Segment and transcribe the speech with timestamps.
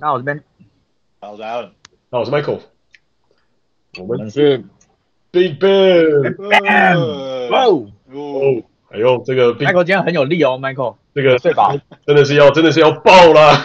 [0.00, 0.40] 那我这边，
[1.20, 1.70] 好，我是 Alan，
[2.08, 2.60] 那我是 Michael，
[3.98, 4.64] 我们是
[5.32, 6.36] Big Bang，
[7.50, 11.76] 哇哦，哦，哎呦，这个 Michael 今天很有力哦，Michael，这个睡饱，
[12.06, 13.56] 真的是要，真的是要爆了，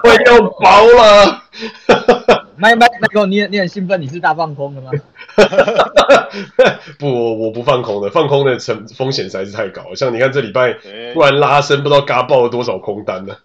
[0.00, 1.42] 快要爆了，
[2.58, 4.90] Michael，你你很兴奋，你是大放空的吗？
[6.98, 9.94] 不，我我不放空的，放空的成风险实在是太高。
[9.94, 10.72] 像你看这礼拜
[11.12, 13.36] 突然拉升，不知道嘎爆了多少空单呢？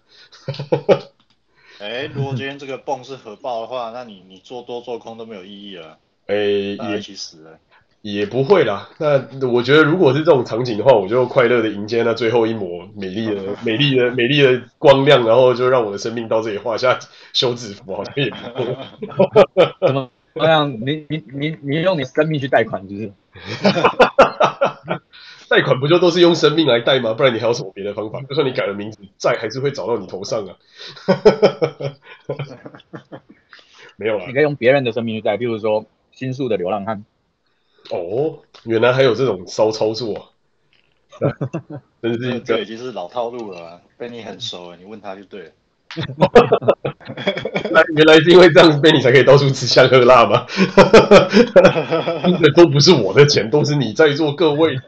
[1.80, 5.98] 哎，如果今天这个泵是核爆的话，那你你做多做空都没有意义了。
[6.26, 7.58] 哎，也一起死了，
[8.00, 8.88] 也不会啦。
[8.98, 16.98] 那我觉得如果是这种场景的话，我就快乐的迎接那最后一抹美丽的、 美丽的、美丽的光亮，然后就让我的生命到这里画下
[17.34, 18.76] 休止符，好像也不错。
[19.86, 20.70] 怎么这样？
[20.70, 23.12] 你你你你用你生命去贷款，就是？
[25.54, 27.14] 贷款不就都是用生命来贷吗？
[27.14, 28.20] 不然你还有什么别的方法？
[28.22, 30.56] 就算你改了名字，债还是会找到你头上啊。
[33.94, 37.04] 没有啦，你可以用别人的生命去贷，比如说新宿的流浪汉。
[37.90, 40.32] 哦，原来还有这种骚操作、
[41.20, 41.30] 啊，
[42.02, 45.52] 真是这已经是老套路了，被你很熟了，你问他就对了。
[47.74, 50.46] 那原来是因为这样，被你才可以到处吃香喝辣吗？
[52.40, 54.78] 这都不是我的钱，都是你在座各位。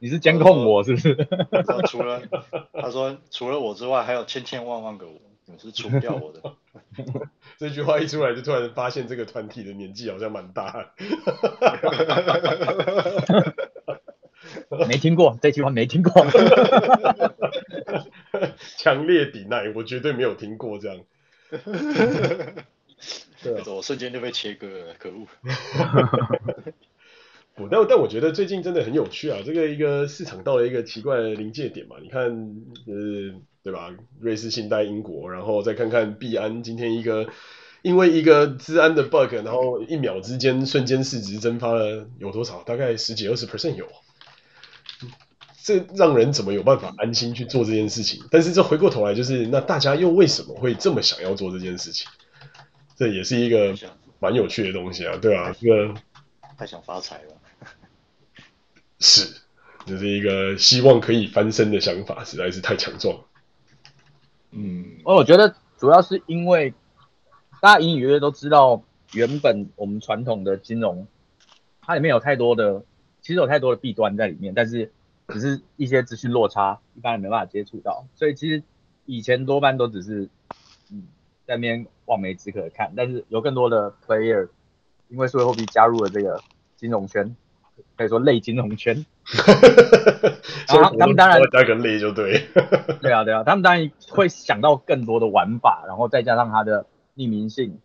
[0.00, 1.16] 你是监控我是不是？
[1.88, 2.20] 除了
[2.72, 5.14] 他说除了我之外，还有千千万万个我，
[5.46, 6.42] 你是除不掉我的。
[7.58, 10.90] 这句话一出来，就突然发现这个团体的年纪好像蛮大。
[14.88, 16.26] 没听过这句话，没听过。
[18.76, 20.98] 强烈抵赖，我绝对没有听过这样。
[23.42, 25.26] 对啊，我瞬间就被切割了，可恶。
[27.54, 31.96] 不，但但我觉得最近真的很有趣啊，这个一个市场到了一个奇怪的临界点嘛。
[32.00, 32.22] 你看，
[32.86, 33.94] 呃，对吧？
[34.20, 37.28] 瑞士信贷、英国，然后再看看币安，今天一个
[37.82, 42.62] 因为一个资安的 bug，然后一秒之间瞬间市值蒸发了有多少？
[42.62, 43.86] 大概十几二十 percent 有。
[45.64, 48.20] 这让人怎么有办法安心去做这件事情？
[48.32, 52.10] 但是这回过头来就是，那大家又为什么会这么想要做这件事情？
[52.96, 53.72] 这也是一个
[54.18, 55.94] 蛮有趣的东西啊，对啊，这个
[56.58, 57.68] 太想发财了，
[58.98, 59.40] 是，
[59.86, 63.20] 这、就是一个希望可以翻身的想法，实在是太强壮。
[64.50, 66.74] 嗯，我觉得主要是因为
[67.60, 71.06] 大家隐隐约约都知道，原本我们传统的金融，
[71.80, 72.84] 它里面有太多的，
[73.20, 74.90] 其实有太多的弊端在里面，但是。
[75.28, 78.62] 只是一些资讯落差，一般人没办法接触到，所以其实
[79.06, 80.28] 以前多半都只是
[80.90, 81.04] 嗯
[81.46, 84.48] 在那边望梅止渴看，但是有更多的 player
[85.08, 86.40] 因为数位货币加入了这个
[86.76, 87.34] 金融圈，
[87.96, 89.06] 可以说类金融圈，
[90.68, 92.46] 然后他们当然加个类就对，
[93.00, 97.78] 对啊对啊，他们当然会想到更多的玩法，然后再加上它的匿名性，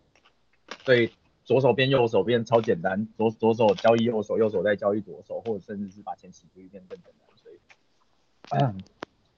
[0.85, 1.11] 所以。
[1.47, 7.26] 左手边右手边超简单，左左手交易右手，右手再交易左手，或者甚至是把钱洗出去变更简单。
[8.49, 8.83] 所以，嗯，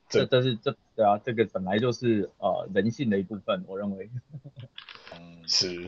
[0.09, 4.09] 这这是这对啊，这个本来就是呃人性的一部分，我认为。
[5.19, 5.87] 嗯，是，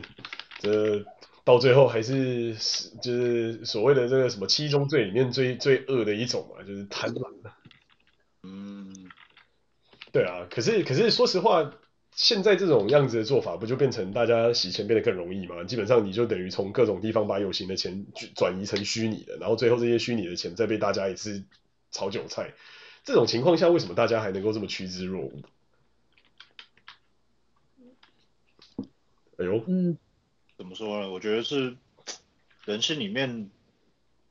[0.58, 1.04] 这
[1.44, 7.30] 到最后还是是就是所谓的这个什么七宗罪里面最最恶的一种嘛，就是贪婪。
[8.42, 8.92] 嗯，
[10.12, 11.72] 对啊，可是可是说实话。
[12.14, 15.64] 现在这种样子的做法，不就变成大家洗钱变得更容易吗？
[15.64, 18.04] 基本上你就等于从各种地方把有形的钱
[18.36, 21.42] 转移成虚拟的，然后最后这些虚拟的钱再被大家也是
[21.90, 22.52] 炒韭菜。
[23.04, 25.42] 这种情况下，为什么大家还能够这么趋之若鹜？
[29.38, 29.98] 哎呦，嗯，
[30.56, 31.10] 怎么说呢？
[31.10, 31.76] 我觉得是
[32.64, 33.50] 人性里面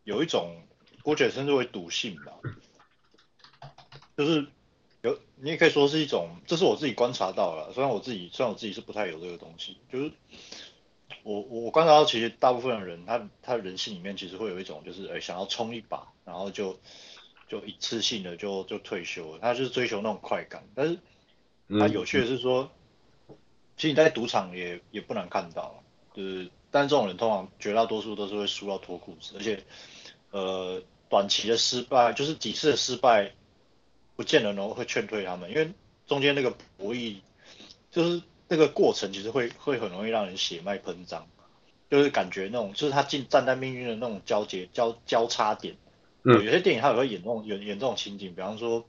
[0.03, 0.67] 有一种，
[1.03, 2.33] 姑且称之为赌性吧，
[4.17, 4.47] 就是。
[5.03, 7.73] 有，你也可以说是一种，这是我自己观察到了。
[7.73, 10.11] 虽然我自己，虽然我自己是不太有这个东西，就是
[11.23, 16.79] 我我我观察到，其实大部分的人，他他人性里面其实会有一种，就是诶想要冲一把，然后就
[17.51, 20.63] 就一次性的就就退休了，他就是追求那种快感。
[20.73, 20.97] 但是
[21.77, 22.71] 他有趣的是说，
[23.27, 23.35] 嗯、
[23.75, 25.83] 其实你在赌场也也不难看到，
[26.13, 29.61] 就是但是这种人通常绝大多数都是会输到脱裤子，而且
[30.29, 33.33] 呃短期的失败，就是几次的失败。
[34.13, 35.71] 不见得能会劝退他们，因为
[36.05, 37.15] 中间那个博弈，
[37.89, 41.27] 就是那个过程，其实会会很容易让人血脉喷张，
[41.89, 45.75] 就是感觉那种，就是他进站在命运的那种交接交交叉点。
[46.23, 48.85] 嗯，有些电影它也会演这种演演这种情景，比方说，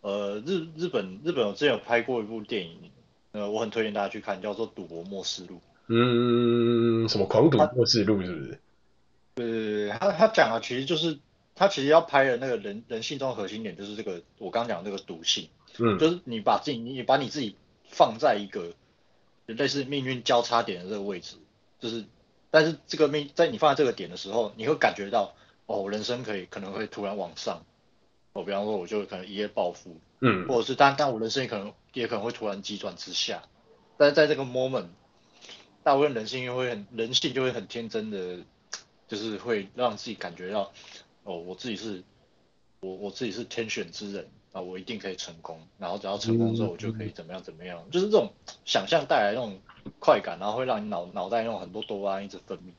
[0.00, 2.90] 呃，日日本日本我之前有拍过一部电影，
[3.32, 5.56] 呃，我很推荐大家去看，叫做《赌博默示录》。
[5.88, 8.60] 嗯，什么狂赌默示录是不是？
[9.34, 11.18] 对，他他讲的其实就是。
[11.60, 15.48] 他其实要拍的那个人人性中的核心点就是这个，我刚刚讲的这个赌性，
[15.80, 17.56] 嗯，就是你把自己，你把你自己
[17.90, 18.74] 放在一个
[19.46, 21.34] 类似命运交叉点的这个位置，
[21.80, 22.04] 就是，
[22.52, 25.34] 但是这个命在你放在这个点的时候，你会感觉到，
[25.68, 27.62] 哦，人生可以可能会突然往上，
[28.32, 33.42] 哦，比方说我就可能一夜暴富，嗯，或者是但但我人生也可能也可能会突然急转直下，
[33.96, 34.86] 但是在这个 moment，
[35.84, 38.38] 大部分人性又会很人性就会很天真的，
[39.06, 40.72] 就是会让自己感觉到，
[41.24, 42.02] 哦，我自己是，
[42.80, 44.26] 我我自己是天选之人。
[44.50, 48.32] 啊，我一定可以成功，然后只要成功之后，我就可以怎么样怎么样，嗯、就是这种
[48.64, 49.60] 想象带来那种
[50.00, 52.72] 快感，然后会让你脑脑袋那种很多多巴胺一直分泌，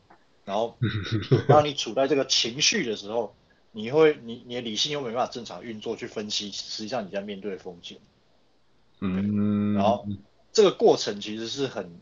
[0.49, 0.79] 然后
[1.47, 3.35] 当你处在这个情绪的时候，
[3.71, 7.99] 你会你你的理性又没办法正常运作去分析，实际上你在面对的风险，
[8.99, 10.07] 嗯，然后
[10.51, 12.01] 这个过程其实是很，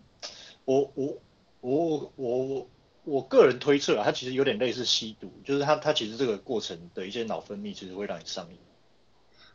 [0.63, 1.17] 我我
[1.59, 2.67] 我我
[3.03, 8.57] 我个人推测啊，它其实有点类似吸毒，就是它它其实这个过程的一些脑分泌，其实会让你上瘾。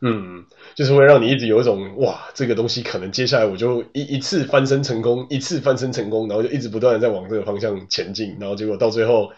[0.01, 0.45] 嗯，
[0.75, 9.31] 就是会让你一直有一种哇，这个东西可能接下来我就一一次翻身成功，一次翻身成功，然后就一直不断的在往这个方向前进，然后结果到最后，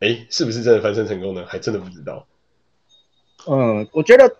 [0.00, 1.44] 哎，是不是真的翻身成功呢？
[1.46, 2.26] 还真的不知道。
[3.46, 4.36] 嗯，我觉得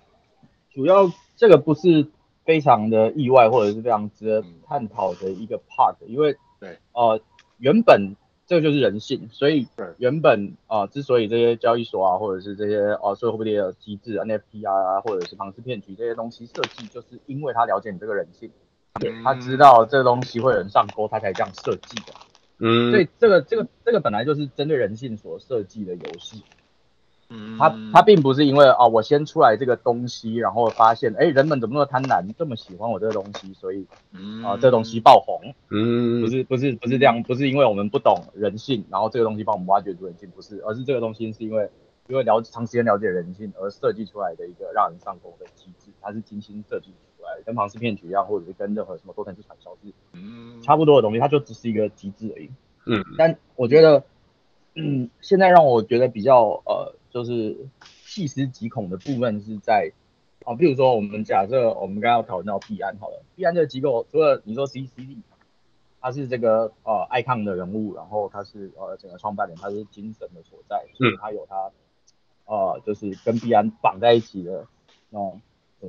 [0.74, 2.06] 主要这个不是
[2.44, 7.20] 非常的意外，或者是非常值得探讨的一个 part，因为对，呃，
[7.58, 8.16] 原本。
[8.48, 9.68] 这个就是人性，所以
[9.98, 18.50] 原本啊、呃，之所以这些交易所啊，或者是这些啊，所有货币的机制 NFT 啊，或者是庞氏骗局这些东西设计，就是因为他了解你这个人性，
[18.98, 22.14] 对，他知道这个东西会有人上钩，他才这样设计的。
[22.60, 26.42] 嗯，所以这个这个这个本来就是针对人性所设计的游戏。
[27.30, 33.86] 嗯，他他并不是因为啊，我先出来这个东西，然后发现，哎，人们怎么那么贪婪，这么喜欢我这个东西，所以
[34.42, 35.38] 啊，这东西爆红。
[35.70, 41.68] 嗯，不是不是不是这样，不是因为我们不懂人性，然后这个东西帮我们挖掘出人性，不是，而是这个东西是因为
[42.08, 52.48] 因为了长时间了解人性而设计出来的一个让人上钩的机制，它是精心设计出来的，跟庞氏骗局一样，或者是跟任何什么多层次传销是嗯差不多的东西，它就只是一个机制而已。
[52.86, 54.02] 嗯，但我觉得，
[54.76, 56.94] 嗯，现在让我觉得比较呃。
[57.10, 59.92] 就是细思极恐的部分是在，
[60.44, 65.18] 啊，比如说我们假设我们刚刚要讨论到币安好了，币安这个机构除了你说 CCD，
[66.00, 71.70] 他是这个呃 icon 的人物，然后他是呃整个创办人，他是精神的所在，所以他有他
[72.46, 74.66] 呃就是跟币安绑在一起的
[75.10, 75.40] 那种
[75.80, 75.88] 呃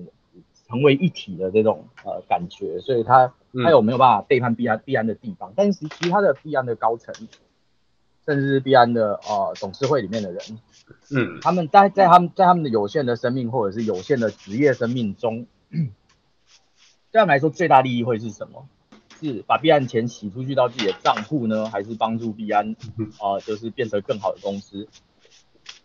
[0.67, 3.33] 成为一体的这种呃感觉，所以他
[3.63, 5.53] 他有没有办法背叛币安币安的地方？
[5.55, 7.13] 但是其他的币安的高层。
[8.29, 10.39] 甚至是币安的呃董事会里面的人，
[11.09, 15.89] 嗯，他们在在他们在他们的有限的生命或者是有限的职业生命中，对
[17.13, 18.67] 他们来说最大利益会是什么？
[19.19, 22.75] 是把币安钱洗出去到自己的账户呢，还是帮助币安
[23.17, 24.87] 啊、 呃、就是变成更好的公司？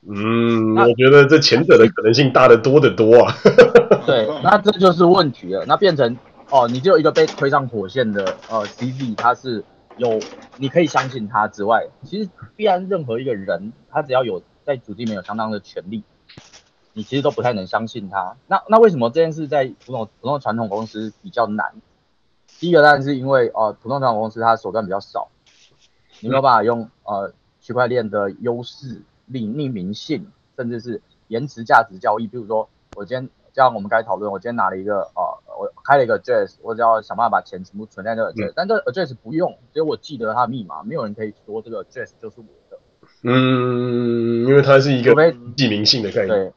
[0.06, 3.34] 嗯，我觉得这前者的可能性大得多得多啊。
[4.04, 5.64] 对，那这就是问题了。
[5.66, 6.14] 那变成
[6.50, 9.64] 哦，你就有一个被推上火线的呃 c d 他是。
[9.96, 10.18] 有，
[10.56, 16.02] 你可以相信他之外，其实必然任何一个人，他只要有在主机里面有相当的权力，
[16.92, 18.36] 你其实都不太能相信他。
[18.48, 21.74] 那那为什么这件事在普通普通传统公司比较难？
[22.58, 25.28] 第一个当然是因为呃，普通传统公司它手段比较少，
[26.20, 30.26] 你没有办法用呃区块链的优势、匿匿名性，
[30.56, 32.26] 甚至是延迟价值交易。
[32.26, 35.43] 比如说，我今天像我们刚才讨论，我今天拿了一个呃。
[35.84, 42.78] 我开了一个 address，我只要想办法把钱全部存在这个 address，、嗯、但这个 address 不用，只有我记得它的密码，没有人可以说这个 address 就是我的。
[43.22, 45.14] 嗯，因为它是一个
[45.56, 46.28] 记名性的概念。
[46.28, 46.52] 对，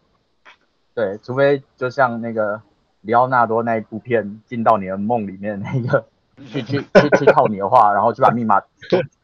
[0.93, 2.61] 对，除非就像那个
[3.01, 6.05] 里奥纳多那一部片进到你的梦里面那个，
[6.47, 8.61] 去去去去套你的话，然后去把密码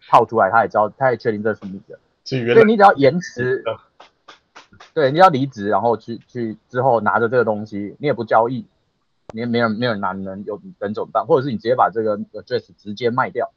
[0.09, 1.97] 套出来，他也知道，他也确定这是你的。
[2.25, 3.63] 所以你只要延迟，
[4.93, 8.65] 对，你要离职，然后去去之后拿着这个东西，你也不交易。
[9.31, 11.25] 你没有没有人拿，能有人怎么办？
[11.25, 13.51] 或者是你直接把这个 address 直接卖掉，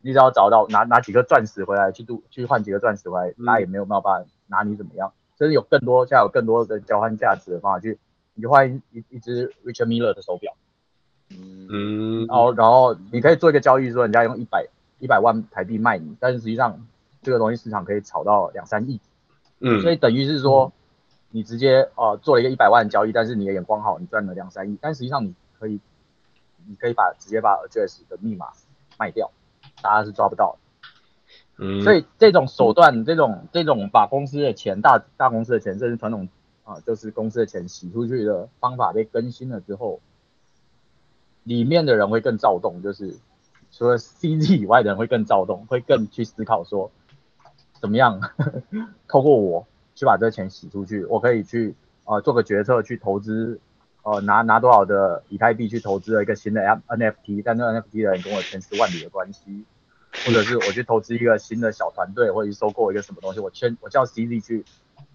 [0.00, 5.12] 你只要找到拿拿几个钻石回来去度去换几个钻石回来，大家也没有办法拿你怎么样。
[5.38, 7.98] 甚至有更多现在有更多的交换价值的方法去，
[8.34, 10.54] 你就换一一,一只 Richard Miller 的手表，
[11.30, 14.66] 嗯，然后然后你可以做一个交易，说人家用一百
[14.98, 16.84] 一百万台币卖你，但是实际上
[17.22, 19.00] 这个东西市场可以炒到两三亿，
[19.60, 20.72] 嗯，所以等于是说。
[21.34, 25.80] 你直接呃做了一个一百万的交易，但是你的眼光好，你赚了两三亿，但实际上你可以，
[26.64, 28.50] 你可以把直接把 address 的密码
[29.00, 29.32] 卖掉，
[29.82, 30.58] 大家是抓不到的。
[31.56, 36.28] 嗯，所以这种手段，这种这种把公司的钱大大公司的钱，甚至传统
[36.62, 39.98] 啊、呃，就是公司的钱洗出去的方法被更新了之后，
[41.42, 43.12] 里面的人会更躁动，就是
[43.72, 46.92] 除了 CZ 以外的人会更躁动，会更去思考说
[47.80, 48.28] 怎么样呵
[48.70, 49.66] 呵透过我。
[49.94, 51.74] 去把这个钱洗出去，我可以去
[52.04, 53.60] 呃做个决策去投资
[54.02, 59.64] 呃拿拿多少的以太币去投资了一个新的 NFT，但那 NFT 的人跟我千丝万缕的关系，
[60.26, 64.64] 或者是我去投资一个新的小团队，或者是收购一个什么东西，我签我叫 CZ 去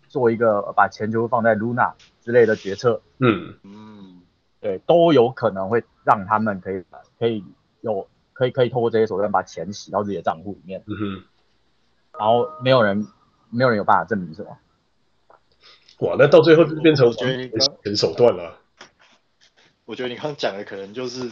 [0.07, 3.55] 做一个把钱全部放在 Luna 之类的决策，嗯。
[3.63, 4.21] 嗯，
[4.59, 6.83] 对，都有可能会让他们可以
[7.19, 7.43] 可以
[7.81, 11.23] 有可以可以透过这些手段把钱洗到自己的账户里面，嗯哼，
[12.17, 13.07] 然后没有人
[13.51, 14.57] 没有人有办法证明什么。
[15.99, 17.11] 哇，那到最后就变成
[17.83, 18.57] 很手段了。
[19.85, 21.29] 我觉得你刚讲的可能就是，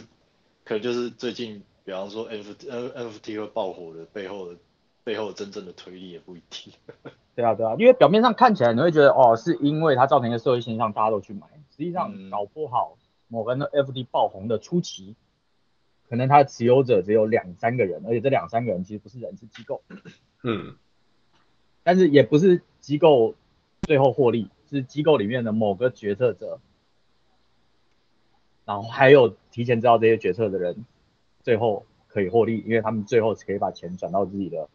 [0.64, 4.58] 可能就是最近，比方说 NFT NFT 会爆火的背后的
[5.04, 6.72] 背后真正的推力也不一定。
[7.34, 11.46] 对啊对啊，因为表面上看起来你会觉得哦，是因为它造成一个社会现象，大家都去买。
[11.70, 12.98] 实际上搞不好
[13.28, 15.14] 某个 NFT 爆红的初期，
[16.10, 19.82] 可能它的持有者只有两三个人，而且这两三个人其实不是人，是机构。
[20.42, 20.76] 嗯，
[21.84, 23.34] 但是也不是机构
[23.82, 24.50] 最后获利。
[24.68, 26.60] 是机构里面的某个决策者，
[28.64, 30.84] 然后还有提前知道这些决策的人，
[31.42, 34.68] 最后可以获利，因为他们最后可以把钱转到自己的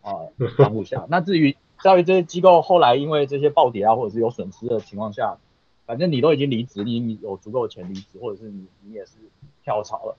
[0.00, 0.12] 啊
[0.56, 1.06] 账户下。
[1.10, 5.36] 那至于至于这些机构后来因为这些暴跌啊，或者是有损失的情况下，
[5.84, 9.18] 反正你都已经离职，你有足够的钱离职，或者是你你也是
[9.62, 10.16] 跳槽了，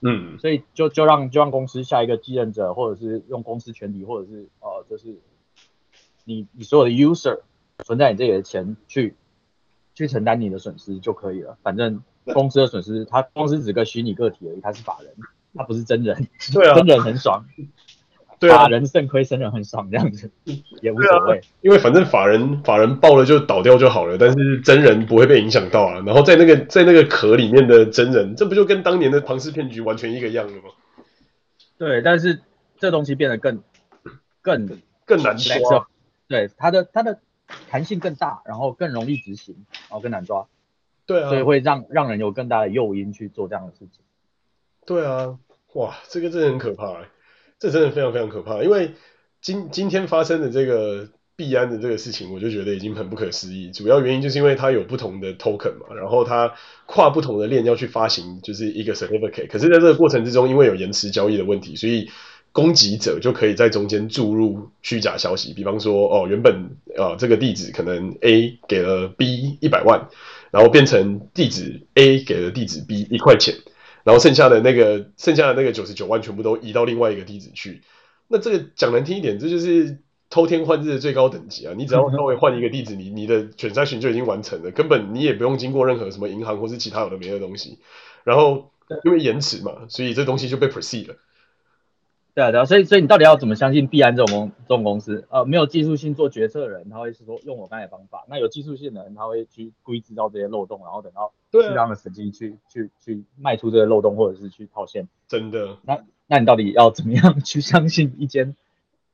[0.00, 5.16] 嗯，所以就就让就让公司下一个继任者，或者是用公司全体，或者是呃就是
[6.24, 7.40] 你你所有的 user。
[7.84, 9.14] 存在你这里的钱去
[9.94, 15.12] 去承担你的损失就可以了，反正公司的损失，他公司只个虚拟个体而已，他是法人，
[15.54, 16.28] 他不是真人。
[16.52, 17.44] 对啊，真人很爽。
[18.38, 20.30] 对啊，法人肾亏，真人很爽，这样子
[20.80, 21.42] 也无所谓，啊。
[21.60, 26.02] 因为反正法人法人爆了就倒掉就好了，但是真人不会被影响到啊。
[26.06, 30.70] 然后在那个在那个壳里面的真人，这不就跟当年的庞氏骗局完全一个样了吗？
[31.76, 32.40] 对，但是
[32.78, 33.62] 这东西变得更
[34.40, 34.66] 更
[35.04, 35.86] 更难抓。
[36.28, 37.18] 对，他的他的。
[37.68, 39.54] 弹性更大，然后更容易执行，
[39.88, 40.46] 然后更难抓。
[41.06, 44.04] 对啊，所以会让让人有更大的诱因去做这样的事情。
[44.86, 45.38] 对啊，
[45.74, 47.04] 哇，这个真的很可怕，
[47.58, 48.62] 这真的非常非常可怕。
[48.62, 48.92] 因为
[49.40, 53.70] 今今天发生的这个币安的这个事情，我就觉得已经很不可思议。
[53.72, 56.54] 主要原因就是因为它有不同的 token 嘛，然后它
[56.86, 59.48] 跨不同的链要去发行，就是一个 certificate。
[59.48, 62.10] 可是在这个过程之中，因为有延迟交易的问题，所以
[62.52, 70.08] 攻击者就可以在中间注入虚假消息，比方说，哦，原本啊、呃、这个地址可能 A 给了 B 一百万，
[70.50, 73.54] 然后变成地址 A 给了地址 B 一块钱，
[74.02, 77.82] 然后剩下的那个剩下的那个九十九万全部都移到另外一个地址去。
[78.26, 81.74] 那这个讲难听一点，这就是偷天换日的最高等级啊！
[81.76, 87.78] 你只要稍微换一个地址，你你的 transaction 就已经完成了，根本你也不用经过任何什么银行或是其他有的没的东西。
[88.24, 88.70] 然后
[89.04, 91.16] 因为延迟嘛，所以这东西就被 proceed 了。
[92.40, 95.26] 对啊，对啊，所以所以你到底要怎么相信币安这种公这种公司？
[95.28, 105.06] 呃，没有技术性做决策的人，他会是说用我刚才的方法；那有技术性的人，他会去故意制造这些漏洞，然后等到适当的时机去、啊、去去卖出这个漏洞，或者是去套现。
[105.28, 105.76] 真的？
[105.82, 108.56] 那那你到底要怎么样 去相信一间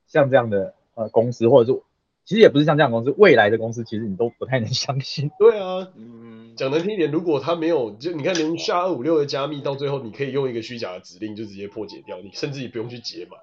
[0.07, 1.81] 像这样的呃公司，或者是
[2.23, 5.31] 其实也不是像这样的公司，未来的公司其实你都不太能相信。
[5.39, 13.37] 对啊，嗯，讲难听一点，如果他没有，就你看连 SHA-256 的加密，到最后你可以用一个虚假的指令就直接破解掉，你甚至也不用去解码。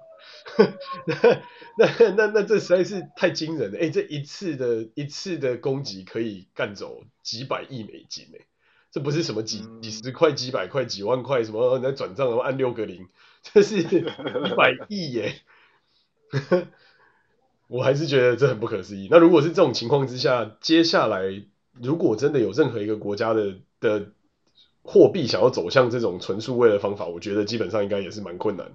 [1.07, 1.35] 那
[1.77, 3.79] 那那那这实在是太惊人了！
[3.79, 8.45] 哎，这一次的一次的攻击可以干走几百亿美金哎，
[8.91, 13.07] 这不是什么几几十块、几百块、几万块什么，你在转账然后按六个零，
[13.41, 13.83] 这是一
[14.55, 15.35] 百亿耶！
[17.67, 19.07] 我还是觉得这很不可思议。
[19.09, 21.43] 那如果是这种情况之下，接下来
[21.81, 24.07] 如果真的有任何一个国家的的
[24.83, 28.67] 货币想要走向这种纯数位的方法，我觉得基本上应该也是蛮困难。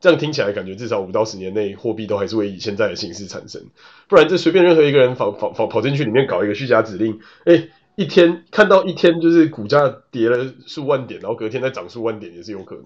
[0.00, 3.62] 这样听起来感觉至少五到十年内货币都还是会以现在的形式产生，
[4.08, 12.84] 不然这随便任何一个人跑跑跑跑进去里面搞一个虚假指令，哎，一天看到一天就是股价跌了数万点，然后隔天再涨数万点也是有可能。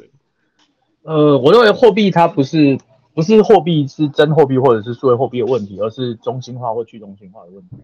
[1.02, 2.78] 呃，我认为货币它不是
[3.14, 7.76] 不是货币是真货币或者是数位货币的问题，而是中心化或去中心化的问题。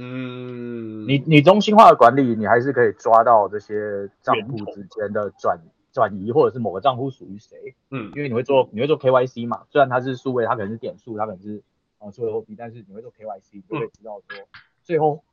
[0.00, 5.60] 嗯，你你中心化的管理，你还是可以抓到这些账户之间的转。
[5.92, 7.74] 转移或者是某个账户属于谁？
[7.90, 11.64] 嗯，因为你会做你会做 KYC 嘛，虽然它是数位，它可能是点数，它可能是
[11.98, 14.38] 啊数位货币，但是你会做 KYC，你就会知道说
[14.84, 15.24] 最后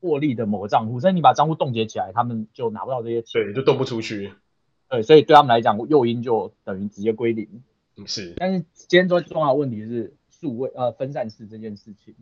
[0.00, 4.32] 获利的某个账户，所以你把账户冻结起来，他们就拿不到这些钱，对，就动不出去。
[4.88, 7.62] 对，所以对他们来讲，诱因就等于直接归零。
[8.06, 12.14] 是，但是今天最重要的问题是数位呃分散式这件事情，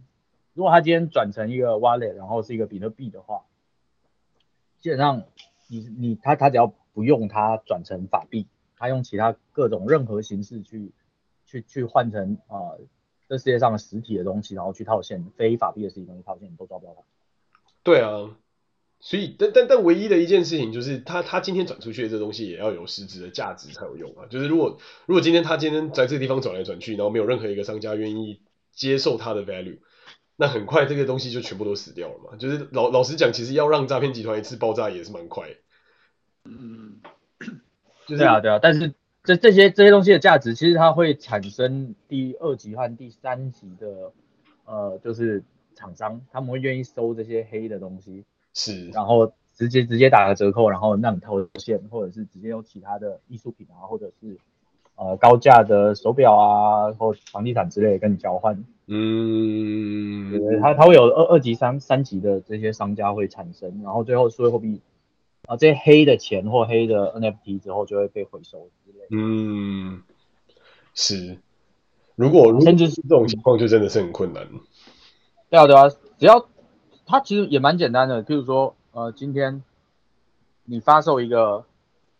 [0.57, 3.45] 如果他今天转成一个 wallet，然后是一个比特币的话，
[4.81, 5.23] 基本上
[5.69, 6.75] 你你他他只要。
[6.97, 8.47] 不用它转成法币，
[8.79, 10.93] 他用其他各种任何形式去
[11.45, 12.81] 去去换成啊、呃，
[13.29, 17.03] 这世界上的实体的东西，然后去套现非法币的实体东西套现，你都抓不到它。
[17.83, 18.35] 对啊，
[18.99, 24.25] 所以，但但但唯一的一件事情就是他，他今天转出去的这东西也要有实质的价值才有用啊。
[24.31, 28.41] 就是如果如果今天他今天在这个地方转来转去，然后没有任何一个商家愿意
[28.73, 29.79] 接受他的 value，
[30.37, 32.37] 那很快这个东西就全部都死掉了嘛。
[32.37, 35.49] 就是老老实讲，其实要让诈骗集团一次爆炸也是蛮快。
[36.45, 37.01] 嗯，
[38.07, 44.13] 就是对啊对啊，但是这这些这些东西的价值，其实它会产生第二级和第三级的，
[44.65, 45.43] 呃，就是
[45.75, 48.25] 厂商他们会愿意收这些黑的东西。
[48.55, 54.39] 是，然后直接直接打个折扣，然后让你套现，或者是直接用其他的艺术品啊，或者是
[54.97, 58.65] 呃高价的手表啊，或房地产之类的跟你交换。
[58.87, 64.81] 嗯，对，它它会有二二级、三三级的这些商家会产生，然后最后数位货币
[65.47, 69.07] 啊这些黑的钱或黑的 NFT 之后就会被回收之类的。
[69.11, 70.03] 嗯，
[70.95, 71.39] 是。
[72.17, 74.47] 如果如果是这种情况，就真的是很困难。
[75.51, 75.89] 对啊对啊，
[76.19, 76.47] 只要。
[77.09, 79.63] 它其实也蛮简单的，譬如说，呃，今天
[80.65, 81.65] 你发售一个，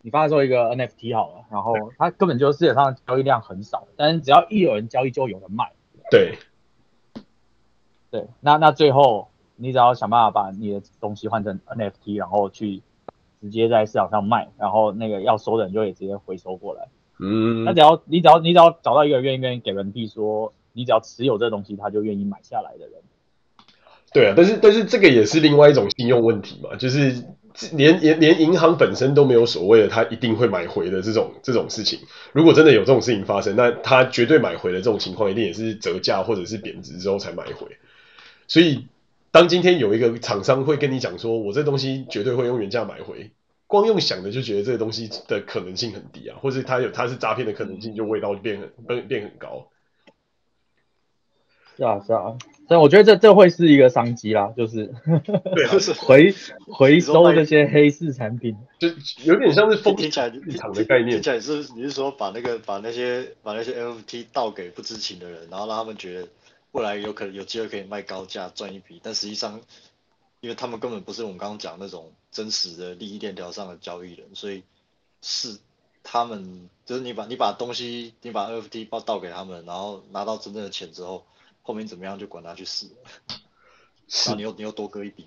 [0.07, 5.73] 你发售一个 NFT 好了，然后它根本就世界上交易量很少，但是只要一有人交易，就有人卖。
[6.09, 6.37] 对，
[8.09, 12.81] 对，那那最后你只要想办法把你的东西换成 NFT，然后去
[13.41, 16.87] 直接在市场上卖，然后那个要收的人就会直接回收过来。
[17.19, 23.01] 嗯，那只要你只要你只要找到一个愿意愿意给人币说，你只要持有这东西，他就愿意买下来的人。
[24.13, 27.25] 对啊，但是但是这个也是另外一种信用问题嘛，就是
[27.73, 31.99] 连连连银行本身都没有所谓的他一定会买回的这种这种事情。
[32.31, 37.77] 如果真的有这种事情发生，那他绝对买回的这种情况，一定也是折价或者是贬值之后才买回。
[38.47, 38.87] 所以
[39.31, 43.31] 当今天有一个厂商会跟你讲说，我这东西绝对会用原价买回，
[43.65, 49.67] 光用想的就觉得这个东西的可能性很低啊，或者他有他是诈骗的可能性就味道就变很变变很高。
[51.75, 54.93] 是啊是啊，所以我觉得这这会是一个商机啦，就是
[55.55, 56.35] 对， 就是回
[56.67, 58.89] 回收这些黑市产品，就
[59.23, 61.11] 有点像是封听起来市场的概念。
[61.11, 66.27] 听起来是你是说把那个把那些把那些 NFT 倒给不知情的人，然后让他们觉得
[66.73, 69.61] 未来有可能有机会可以卖高价赚一笔，但实际上
[70.41, 74.63] 因为他们根本不是我们刚刚讲那种真实的利益链条上的交易人，所以
[75.21, 75.57] 是
[76.03, 81.23] 他们就是你把你把东西你把 NFT 报倒给他们，然后拿到真正的钱之后。
[81.67, 82.89] 后面怎么样就管他去死，
[84.07, 85.25] 是，你又你又多割一笔。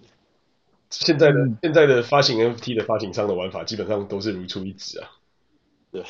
[0.89, 5.11] 现在的、嗯、现在的发行 NFT 的发行商的玩法基本上都是如出一辙啊。
[5.93, 6.03] 对，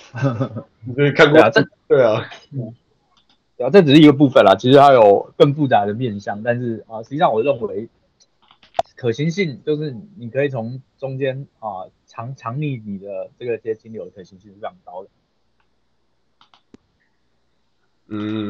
[1.04, 2.30] 你看过啊，这对啊，
[3.58, 7.88] 啊，这只是一个部分啦，其实它有更复杂的面向，但是啊，实际上我认为
[8.94, 15.10] 可行性就是你可以从中间啊藏藏匿你的这个这些金流的可行性是非常高的。
[18.06, 18.49] 嗯。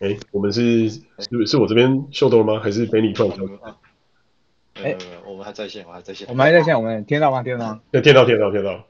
[0.00, 1.00] 哎，我们是是
[1.46, 2.60] 是我这边秀逗了吗？
[2.60, 3.46] 还是被你突然跳？
[4.82, 6.26] 哎，我们还在线，我还在线。
[6.28, 7.42] 我们还在线，我们听到吗？
[7.42, 7.80] 听到吗？
[7.92, 8.86] 对，听到，听到，听到。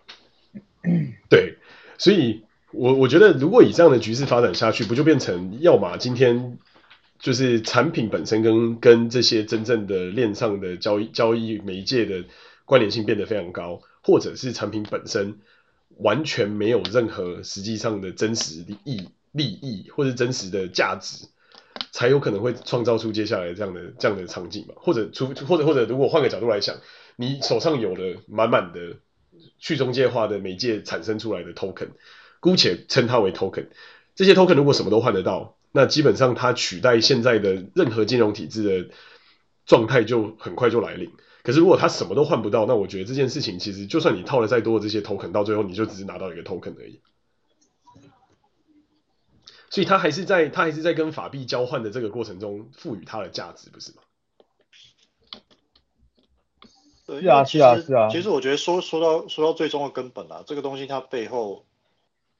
[1.29, 1.59] 对，
[1.99, 6.59] 所以我我觉得，如果以这样的局势发展下去，不就变成要么今天
[7.19, 12.25] 就是产品本身跟跟这些真正的链上的交易交易媒介的
[12.65, 15.41] 关联性变得非常高，或者是产品本身
[15.97, 19.09] 完全没有任何实际上的真实利益。
[19.33, 21.27] 利益或者真实的价值，
[21.93, 24.75] 才有可能会创造出接下来这样的这样的场景嘛？
[24.77, 26.77] 或者出或者或者如果换个角度来想，
[27.17, 28.97] 你手上有了满满的
[29.59, 31.91] 去中介化的媒介产生出来的 token，
[32.41, 33.67] 姑且称它为 token，
[34.15, 38.95] 这些 token 如果什么都换得到，那基本上它取代现在的任何金融体制的
[39.67, 41.11] 状态就很快就来临。
[41.43, 47.01] 可是如果它什么都换不到，那我觉得这件事情其实就算你套了再多的这些 token，到最后你就只是拿到一个 token 而已。
[49.71, 54.03] 所以他还是在他还是在跟法币交换的这个过程中赋予它的价值，不是吗？
[57.07, 58.09] 对，是啊，是啊，是啊。
[58.11, 61.65] 其实我觉得说说到说到最终的根本啊，这个东西它背后，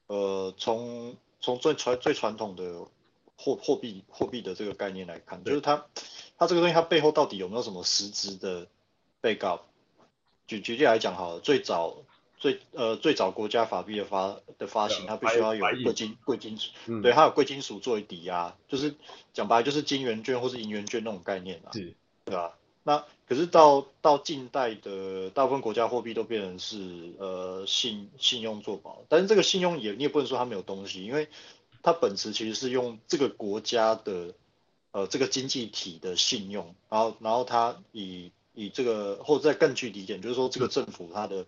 [0.07, 2.85] 呃，从从最传最传统的
[3.37, 5.85] 货货币货币的这个概念来看，就是它
[6.37, 8.67] 它这个东西它背后到底有没有什么实质的
[9.21, 9.61] backup？
[10.47, 12.03] 举举例来讲好了，最早。
[12.41, 18.95] 最呃最早国家法币的发的发行，它必须要有贵金贵金属，嗯、对，它有贵金属作为抵押，就是
[19.31, 21.93] 讲白就是金圆券或是银圆券那种概念啊，是，
[22.25, 22.57] 对吧？
[22.81, 31.29] 那可是到到近代的大部分国家货币都变成是呃信信用做保，但是这个信用也你也不能说它没有东西，因为
[31.83, 34.33] 它本质其实是用这个国家的
[34.89, 41.45] 呃这个经济体的信用，然后然后它以以这个或者再更具体一点，就是说这个政府它的。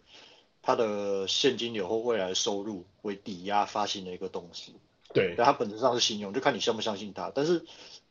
[0.64, 4.74] 它的现金流或未来的收入为抵押发行的一个东西。
[5.14, 7.32] 对，但它本质上是信用，就看你相不相信它。
[7.36, 7.64] 但是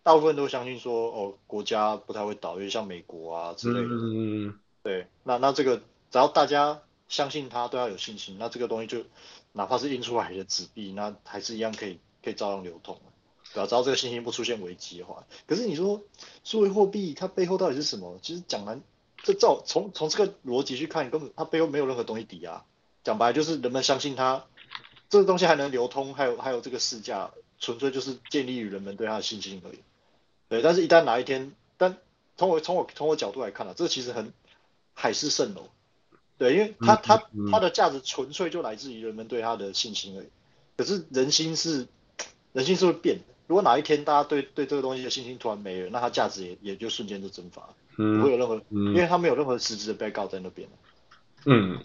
[0.04, 3.88] 大部分都相信说，哦，国家不太会倒，因为像美国啊之类的。
[3.90, 9.04] 嗯，对，那那这个只要大家相信它，对它有信心，那这个东西就
[9.50, 13.00] 哪怕是印出来的纸币，那还是一样可以可以照样流通。
[13.52, 15.26] 对啊，只要这个信心不出现危机的话。
[15.46, 16.02] 可是你说
[16.44, 18.18] 数位货币它背后到底是什么？
[18.22, 18.80] 其实讲完。
[19.22, 22.64] 这照从从这个逻辑去看，根本它背后没有任何东西抵押。
[23.04, 24.44] 讲白就是人们相信它，
[25.08, 29.78] 这个东西还能流通，还有还有这个市价，纯粹就是建立于人们对它的信心而已。
[30.48, 31.96] 对，但是一旦哪一天，但
[32.36, 34.32] 从我从我从我角度来看啊，这其实很
[34.94, 35.68] 海市蜃楼。
[36.38, 40.26] 对，因为它它它的价值纯粹就来自于人们对它的信心而已。
[40.76, 41.86] 可是人心是
[42.52, 43.24] 人心是会变的。
[43.46, 47.74] 如果哪一天大家对对这个东西的信心突然没了，那它价值也也就瞬间就蒸发了。
[47.98, 50.68] 嗯，不会有任何，嗯，因为他没有任何实质的 backup 在那边。
[51.44, 51.76] 嗯，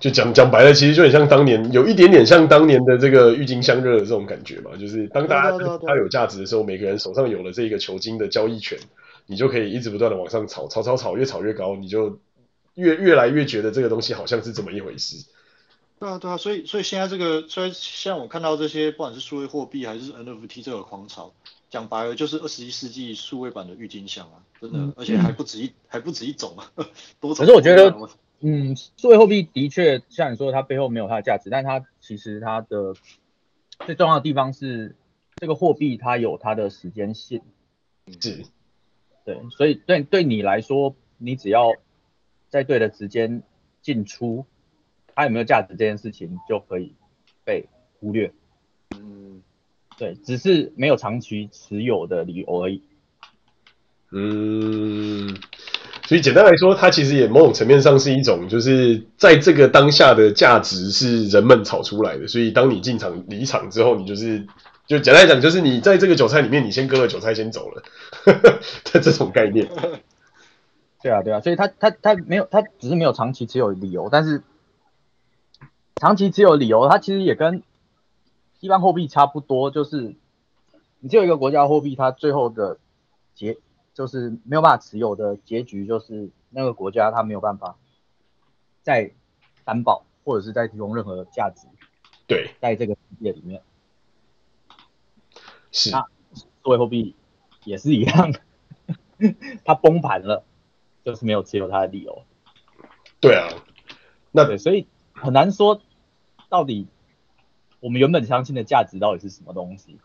[0.00, 8.78] 就讲讲白了，其实就很像当年，有一点点像当年的这个郁金香热的这种感觉嘛，就是当大家它有价值的时候，每个人手上有了这个球金的交易权，
[9.26, 12.20] 你就可以一直不断的往上炒，炒炒炒，越炒越高，你就
[12.76, 15.16] 越越来越觉得这个东西好像是这么一回事。
[16.00, 21.32] 对啊，对啊，所以所以现在这个，虽然像我看到这些，不管是数位货币还是 NFT 这个狂潮。
[21.68, 26.72] 讲白了就是二十一世纪数位版的郁金香啊，真的，嗯、而且还不止一，还不止一种啊，
[27.20, 27.46] 多种。
[27.46, 27.94] 可是我觉得，
[28.40, 32.94] 嗯，数位货币的确像你说，它背后没有它的价值，但它其实它的
[33.86, 34.96] 最重要的地方是，
[35.36, 37.42] 这个货币它有它的时间性。
[38.20, 38.46] 是。
[39.24, 41.74] 对，所以对对你来说，你只要
[42.48, 43.44] 在对的时间
[43.80, 44.44] 进出，
[45.14, 46.94] 它有没有价值这件事情就可以
[47.44, 47.68] 被
[47.98, 48.32] 忽略。
[48.94, 49.42] 嗯
[49.98, 52.82] 对，只是没有长期持有的理由而已。
[54.12, 55.36] 嗯，
[56.06, 62.26] 所以简单来说，它其实也某种层面上是一种，就是在这个当下的价值是人们炒出来的。
[62.26, 64.46] 所以当你进场离场之后，你就是
[64.86, 67.82] 就简单来讲，就是你在这个韭菜里面，你先割了韭菜先走了
[68.92, 69.68] 的这种概念。
[71.02, 74.42] 对啊，对啊，所以他他他没有，他只是没有长期持有理由，但是
[76.00, 77.62] 长期持有的理由，它其实也跟。
[78.58, 80.16] 一般货币差不多，就是
[80.98, 82.78] 你只有一个国家货币，它最后的
[83.34, 83.56] 结
[83.94, 87.78] 就是没有办法持有的结局，就是那个国家它没有办法
[88.82, 89.12] 再
[89.64, 91.66] 担保或者是再提供任何价值。
[92.26, 93.62] 对，在这个世界里面，
[95.72, 95.90] 是。
[95.90, 97.14] 那数位货币
[97.64, 98.34] 也是一样，
[99.64, 100.44] 它崩盘了，
[101.02, 102.24] 就是没有持有它的理由。
[103.20, 103.48] 对啊，
[104.32, 105.80] 那对，所以很难说
[106.50, 106.86] 到底。
[107.82, 109.96] 我们原本相信的价值到底是什么东西？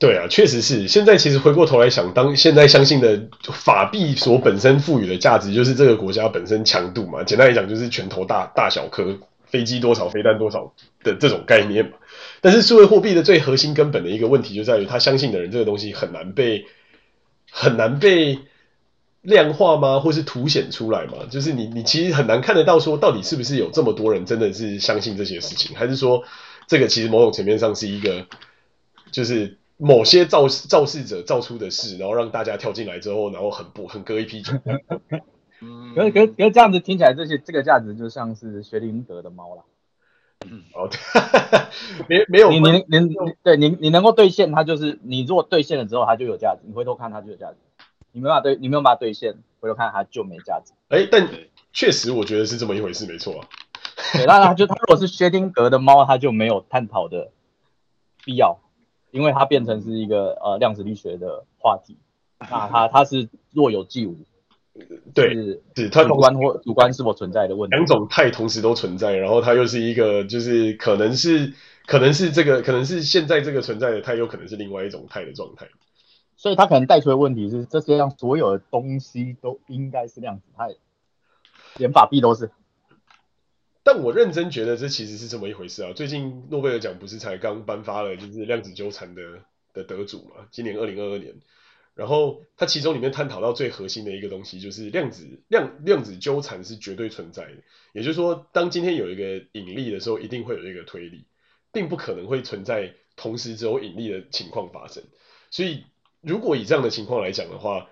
[0.00, 0.88] 对啊，确实是。
[0.88, 7.22] 现在其实回过头来想，当现在相信的法币所本身赋予的价值，就是这个国家本身强度嘛。
[7.22, 11.98] 简单来讲，就是拳头大大小颗，飞机多少，飞弹多少的这种概念嘛。
[12.40, 16.64] 但是数位货币的最核心根本的一个问题，就在于他相信的人，这个东西很难被
[17.50, 18.38] 很难被。
[19.24, 20.00] 量化吗？
[20.00, 21.14] 或是凸显出来吗？
[21.30, 26.22] 就是你，你其实很难看得到，说到底是不是有这么多人真的是相信这些事情，还是说
[26.68, 28.26] 这个其实某种层面上是一个，
[29.10, 34.52] 就是某些造造势者造出的事，然后让大家跳进来之后，然后很不很割一批酒。
[35.62, 39.64] 嗯，可是可是可是这样子听起来，这些这个价值就像是薛丁格的猫了。
[40.46, 40.90] 嗯，哦，
[42.06, 47.56] 没没有你你你对你你能够兑现它，就是你如果兑现了之后，它就有价值，你回头看它就有价值。
[48.14, 50.72] 你没办法兑，你没有办法兑现，回头看它就没价值。
[50.88, 51.28] 哎、欸，但
[51.72, 53.48] 确实我觉得是这么一回事，没错啊。
[54.12, 57.32] 对，那它就它如果是薛丁格的猫，它就没有探讨的
[58.24, 58.60] 必要，
[59.10, 61.98] 因为它变成是一个呃量子力学的话题。
[62.38, 64.16] 那它它是若有即无，
[65.12, 67.74] 对，是是它主观或主观是否存在的问题。
[67.74, 71.52] 两种态同时都存在，然后它又是一个就是可能是
[71.86, 75.66] 可能是这个可能是现在这个存在的态，又可能是另外一种态的状态。
[76.44, 80.74] 所以它可能带出的问题是，这世界上所有的东西都应该是量子态，
[81.78, 82.50] 连法币都是。
[83.82, 85.94] 但我认真觉得这其实是这么一回事啊！
[85.94, 89.22] 最近诺贝尔奖不是才刚颁发了，就是量子纠缠的
[89.72, 90.46] 的得主嘛？
[90.50, 91.34] 今年二零二二年，
[91.94, 97.54] 然后它其中里面探讨到最核心的一个东西，就是量子量量子纠缠是绝对存在的。
[97.94, 101.24] 也就是说，当今天有一个引力的时候，一定会有一个推力，
[101.72, 105.02] 并不可能会存在同时只有引力的情况发生。
[105.50, 105.84] 所以。
[106.24, 107.86] 如果以这样的情况来讲的话，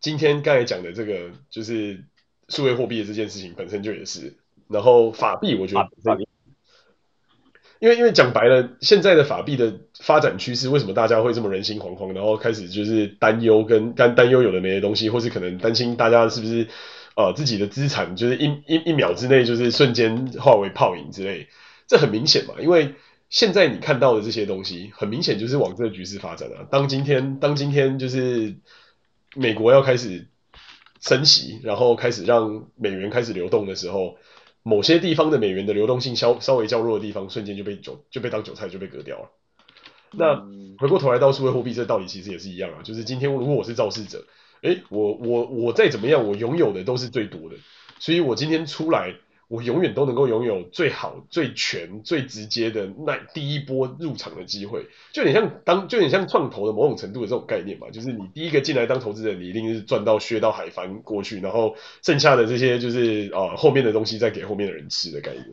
[0.00, 2.04] 今天刚才讲的这个就是
[2.48, 4.36] 数位货币的这件事情本身就也是，
[4.68, 6.18] 然后法币我觉得，
[7.78, 16.68] 因为因为讲白了，现在的法币的发展趋势，为什么大家会这么人心惶惶，然后开始就是担忧跟担担忧有的没的东西，或是可能担心大家是不是
[17.16, 21.48] 呃自己的资产就是一一一秒之内就是瞬间化为泡影之类，
[21.86, 22.94] 这很明显嘛，因为
[23.28, 26.66] 现在你看到的这些东西，很明显就是往这个局势发展的。
[26.70, 28.56] 当今天当今天就是
[29.34, 30.28] 美国要开始
[31.00, 34.16] 升息，然后开始让美元开始流动的时候，
[34.62, 39.30] 某些地方的美元的流动性稍稍微较弱的地方，瞬间就被韭就被当韭菜就被割掉了。
[40.12, 40.36] 那
[40.78, 42.82] 回过头来到数位货币，这道理其实也是一样啊。
[42.82, 44.24] 就是今天如果我是肇事者，
[44.62, 47.56] 诶，我我我再怎么样，我拥有的都是最多的，
[47.98, 49.14] 所以我今天出来，
[49.48, 54.86] 我永远都能够拥有最好、最全、最直接的那第一波入场的机会。
[55.12, 57.88] 就有点像当，就有点像创投的某种程度的这种概念嘛。
[57.90, 65.46] 就是你第一个进来当投资人，你一定是赚到削到海翻过去，然后剩下的这些就是啊、呃、后面的东西再给后面的人吃的概念。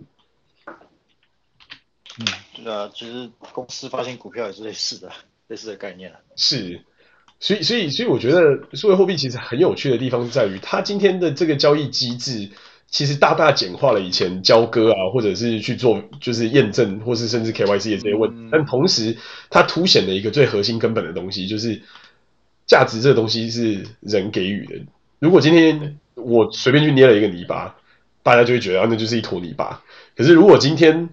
[2.19, 2.25] 嗯，
[2.63, 5.11] 对啊，其实公司发行股票也是类似的，
[5.47, 6.19] 类似的概念啊。
[6.35, 6.83] 是，
[7.39, 12.51] 所以所以所以我觉得数位货币其实很有趣的地方在于，它今天的这个交易机制，
[12.93, 18.37] 其实大大简化了以前交割啊，或者是去做就是验证，或是甚至 KYC 的这些问题。
[18.37, 19.17] 嗯、但同时，
[19.49, 21.81] 它凸显了一个最核心根本的东西，就是
[22.67, 24.75] 价值这个东西是人给予的。
[25.17, 27.75] 如果今天我随便去捏了一个泥巴，
[28.21, 29.81] 大家就会觉得啊，那就是一坨泥巴。
[30.15, 31.09] 可是如果今天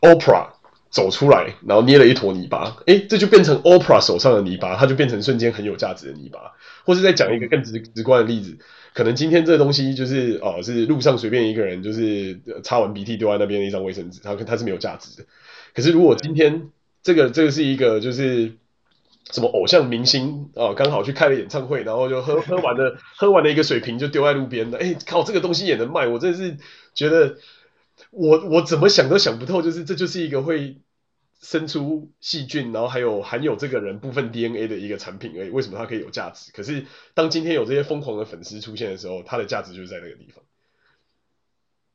[0.00, 0.48] Oprah
[0.90, 6.40] 走出来，然后捏了一坨泥巴，诶，这就变成 Oprah 手上的泥巴，它就变成瞬间很有价值的泥巴。
[6.84, 8.56] 或是再讲一个更直直观的例子，
[8.98, 15.28] 可能今天这个东西就是哦，是路上随便一个人就是擦完鼻涕丢在那边的一张卫生纸，它它是没有价值的。
[15.72, 16.70] 可是如果今天
[17.04, 18.54] 这个这个是一个就是
[19.30, 26.56] 什么偶像明星啊，刚好去开了演唱会，然后就喝 喝完了喝完了一个水瓶就丢在路边的，诶，靠，这个东西也能卖，我真的是
[26.92, 27.36] 觉得。
[28.12, 30.78] 我我怎么想都想不透，就是这就是一个会
[31.40, 35.50] 生出细菌，然后还有含有这个人部分 DNA 的一个产品而已。
[35.50, 36.52] 为什么它可以有价值？
[36.52, 40.44] 可是当今天有这些疯狂的粉丝出现的时候，它的价值就是在那个地方。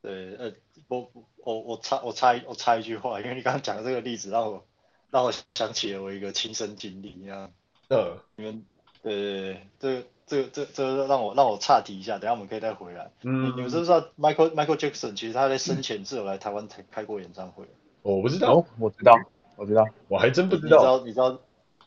[0.02, 0.52] 对，呃，
[0.88, 4.66] 我我我插我插我插一句话，因为你刚刚讲的这个例子让我
[5.10, 7.52] 让我想起了我一个亲身经历一样。
[7.88, 8.64] 呃，你们
[9.02, 10.04] 呃这。
[10.26, 13.10] 这个这这让我让我岔题一下，等下我们可以再回来。
[13.24, 17.66] 嗯，你们知不知道 Michael Michael Jackson 其实他在生前是有来台湾开开过演唱会？
[18.00, 19.12] 我不知道，哦，我知道，
[19.56, 20.76] 我知道，我还真不知道。
[20.76, 21.40] 你知道你知道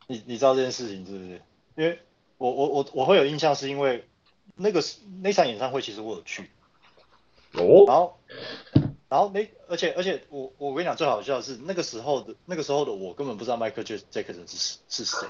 [0.07, 1.41] 你你知道这件事情是不是？
[1.75, 1.99] 因为
[2.37, 4.07] 我我我我会有印象，是因为
[4.55, 4.83] 那个
[5.21, 6.49] 那场演唱会其实我有去。
[7.53, 7.85] 哦。
[7.87, 8.17] 然后
[9.09, 15.27] 然后那，而且而且我我跟你讲最好笑的是那个时候的那个时候的我根本不知道 Michael Jackson 是是谁，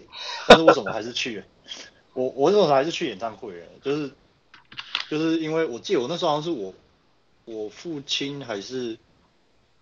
[0.48, 1.46] 但是为什么还是去了？
[2.14, 4.12] 我我为什么还是去演唱会的，就是
[5.10, 6.74] 就是因为我记得我那时候好像是我
[7.46, 8.98] 我父亲还是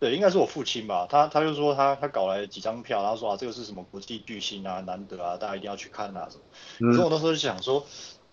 [0.05, 6.43] 对，应该是我父亲吧，他他就说他他搞来几张票，然后说啊这个是什么国际巨星啊，难得啊，大家一定要去看啊什么。
[6.79, 6.91] 嗯。
[6.91, 7.83] 可是我那时候就想说，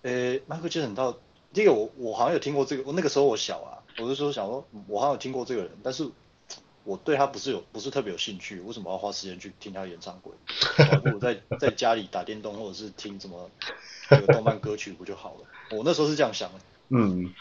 [0.02, 1.16] 呃，Michael Jackson 到
[1.54, 6.06] 这个我我好像有听过这个，我那个时候我小啊，我就说想说我好像有听过这个人，但是
[6.84, 10.30] 我对他不是有不是特别有兴趣，为什么要花时间去听他演唱会？
[10.92, 13.50] 我不如在在家里打电动或者是听什么。
[14.10, 15.46] 这个动漫歌曲不就好了？
[15.70, 16.58] 我那时候是这样想的。
[16.90, 17.32] 嗯，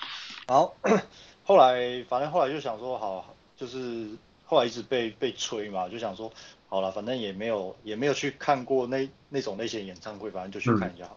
[0.48, 0.74] 然后
[1.44, 4.08] 后来反正后来就想说，好，就是
[4.44, 6.34] 后来一直被被催嘛，就想说，
[6.68, 11.08] 好了，反正也没有也没有去看过那那种类型演唱会，反正就去看一下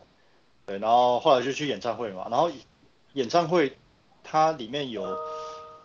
[0.66, 2.50] 对，然后后来就去演唱会嘛，然后
[3.14, 3.78] 演唱会
[4.22, 5.16] 它里面有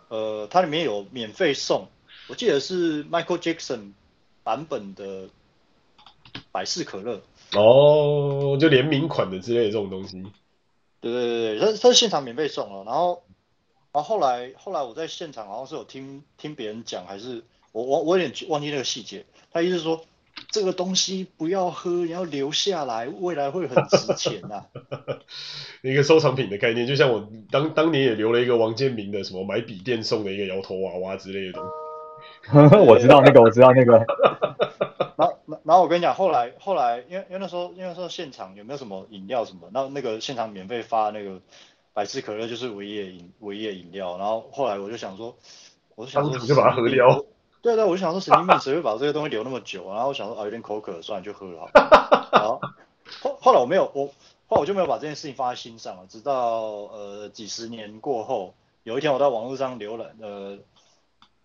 [0.08, 1.86] 呃，它里面有免费送，
[2.28, 3.92] 我记得是 Michael Jackson
[4.42, 5.30] 版本的
[6.52, 7.22] 百事可乐。
[7.54, 10.22] 哦，就联名款的之类的这种东西。
[11.00, 13.22] 对对对对，他他是现场免费送了，然后，
[13.92, 19.24] 然后后来后来我在现场好像是有听听别人讲，还是我我我有点忘记那个细节。
[19.52, 20.00] 他意思是说
[20.50, 24.66] 这个东西不要喝，你要留下来，未来会很值钱呐、啊。
[25.82, 31.70] 一个收藏品的概念，就像我当当年也留了一个王建民的什么买笔电送的一个摇头娃娃之类的东西。
[32.86, 33.98] 我知道那个，我知道那个。
[35.16, 41.40] 然后，然后我跟你讲，后来，后来，因为因为那时候，因为那时候现场有没有什么饮料什么，然后那个现场免费发那个
[41.92, 44.16] 百事可乐，就是唯一的饮唯一的饮料。
[44.18, 45.36] 然后后来我就想说，
[45.94, 47.24] 我就想说，就把它喝掉。
[47.62, 49.88] 对对，我就想说，神经病谁会把这个东西留那么久？
[49.92, 51.70] 然后我想说，啊，有点口渴，算了，就喝了。
[52.32, 52.60] 然后
[53.20, 54.06] 后后来我没有，我
[54.46, 56.06] 后来我就没有把这件事情放在心上了。
[56.08, 56.60] 直到
[56.92, 60.58] 呃几十年过后，有一天我在网络上浏览呃。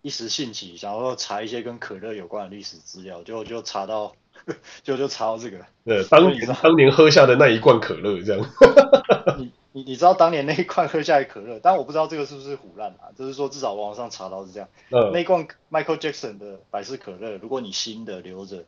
[0.02, 4.14] 一时兴起，想要查一些跟可乐有关的历史资料，结果就查到，
[4.84, 5.58] 就就查到这个。
[5.84, 8.46] 对，当年当年喝下的那一罐可乐，这样。
[9.36, 13.12] 你你你知道当年那一罐喝下的可乐，但我不知道这个是不是唬烂啊？
[13.14, 14.70] 就是说至少网上查到是这样。
[14.88, 15.10] 嗯。
[15.12, 18.64] 那一罐 Michael Jackson 的百事可乐，如果你新的留着，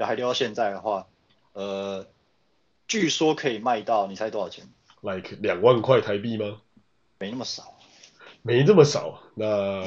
[0.00, 1.06] 还留到现在的话，
[1.52, 2.08] 呃，
[2.88, 4.66] 据说可以卖到，你猜多少钱
[5.00, 6.60] ？Like 两万块台币吗？
[7.20, 7.78] 没那么少，
[8.42, 9.84] 没这么少，那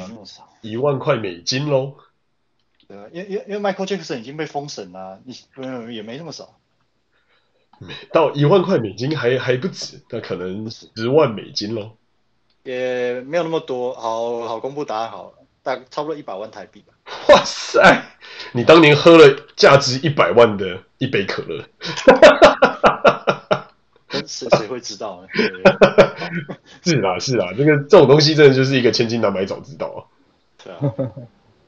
[0.61, 1.97] 一万块美金喽。
[2.87, 5.35] 对啊，因为因为 Michael Jackson 已经被封神了，你
[5.93, 6.60] 也没那么少。
[8.11, 11.91] 到一万块美金还还不止，那可能十万美金喽。
[12.63, 16.93] 也没有那么多，好好公布答案好了，大概差不多一百万台币吧。
[17.29, 18.03] 哇塞，
[18.51, 21.65] 你当年喝了价值一百万的一杯可乐，
[24.27, 25.27] 谁谁会知道呢？
[26.83, 29.99] 是啦是啦，这个这种东西真的就是一个千金难买早知道啊。
[30.63, 30.79] 对啊。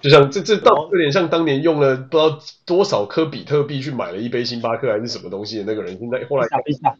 [0.03, 6.97] 就像这这倒有点像当年用了不知道多少颗比特币去买了一杯星巴克还是什么东西的那个人，现在后来披萨，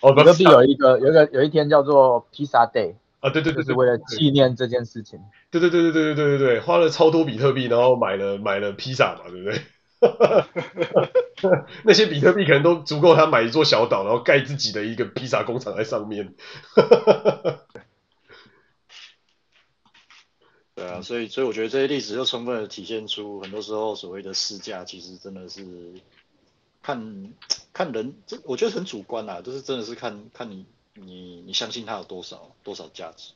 [0.00, 5.18] 哦，比特币有一个有一个有一天叫做披萨 day 啊，对对对，就是为了纪念这件事情。
[5.50, 9.60] 对对对对对对对对对，花了超多比特币，然后买了买了披萨嘛，对不对？
[11.82, 16.32] 那些比特币可能都足够他买一座小岛，然后盖自己的一个披萨工厂在上面。
[20.82, 25.64] 对啊，所以所以我觉得这些例子就充分的体现出，很多时候所谓的市价其实真的是
[26.82, 27.32] 看
[27.72, 33.32] 看人，这我觉得很主观啊，就是真的是看看你你你相信它有多少多少价值。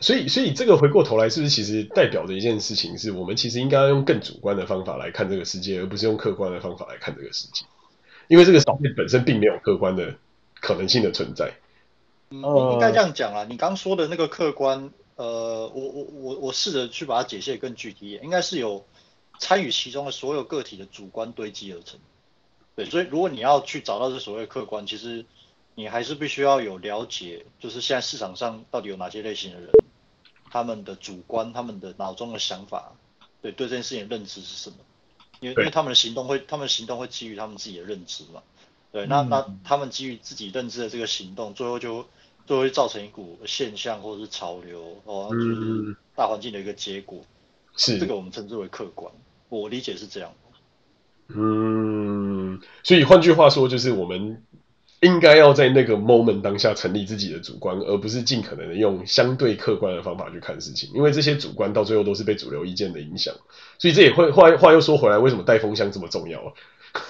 [0.00, 7.66] 所以所以这个回过头来，是不是其实代表着一件事情，是我们其实应该用更主观的方法来看这个世界，而不是用客观的方法来看这个世界，
[8.28, 10.14] 因为这个世界本身并没有客观的
[10.58, 11.52] 可能性的存在。
[12.30, 12.40] 嗯，
[12.72, 14.90] 应该这样讲啊，你刚说的那个客观。
[15.18, 18.86] 呃，我我我我试着去把它解析得更具体一点，应该是有
[19.40, 21.98] 参与其中的所有个体的主观堆积而成。
[22.76, 25.26] 对，所以如果你要去找到这所谓客观，其实
[25.74, 29.70] 你还是必须要有了解，就是现在市场上到底有哪些类型的人，
[30.52, 32.92] 他们的主观，他们的脑中的想法，
[33.42, 34.76] 对对这件事情的认知是什么？
[35.40, 38.40] 因为因为他们的行动会，他们的行动会基于他们自己的认知嘛。
[38.92, 42.06] 对，那那他们基于自己认知的这个行动，最后就。
[42.48, 47.20] 就会造成一股现象或者是潮流，哦，就是大环境的一个结果。
[47.76, 49.12] 是这个我们称之为客观，
[49.50, 50.32] 我理解是这样。
[51.28, 54.42] 嗯，所以换句话说，就是我们
[55.00, 63.32] 应该要在那个 moment 当下成立自己的主观，而不是尽可能的用相对客观的方法去看事情，因为这些主观到最后都是被主流意见的影响。
[63.78, 66.40] 所以这也会话话又说回来，为什么带风箱这么重要？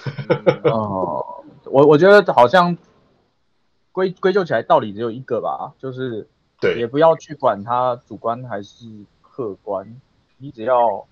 [0.69, 1.25] 哦，
[1.63, 2.77] 我我觉得好像。
[3.91, 6.27] 归归咎起来，道理只有一个吧，就是，
[6.61, 8.85] 对，也不要去管它主观还是
[9.21, 9.99] 客观，
[10.37, 11.07] 你只要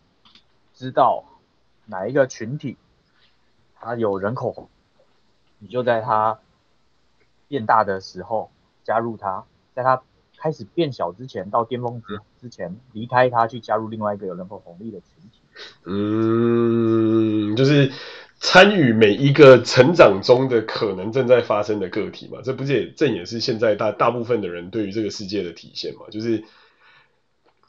[0.74, 1.26] 知道
[1.86, 2.78] 哪一个群体
[3.76, 4.70] 它有人口，
[5.60, 6.40] 你就在它
[7.48, 8.52] 变大的时候
[8.84, 10.02] 加入它，在它
[10.38, 15.42] 开始变小之前，到巅峰之之前离开它，去加入另外一个有人口红利的群体。
[15.86, 17.92] 嗯，就是。
[18.40, 26.02] 参与每一个成长中的可能正在发生的个体嘛，这不是也正也是现在大大部分的人对于这个世界的体现嘛？
[26.12, 26.44] 就是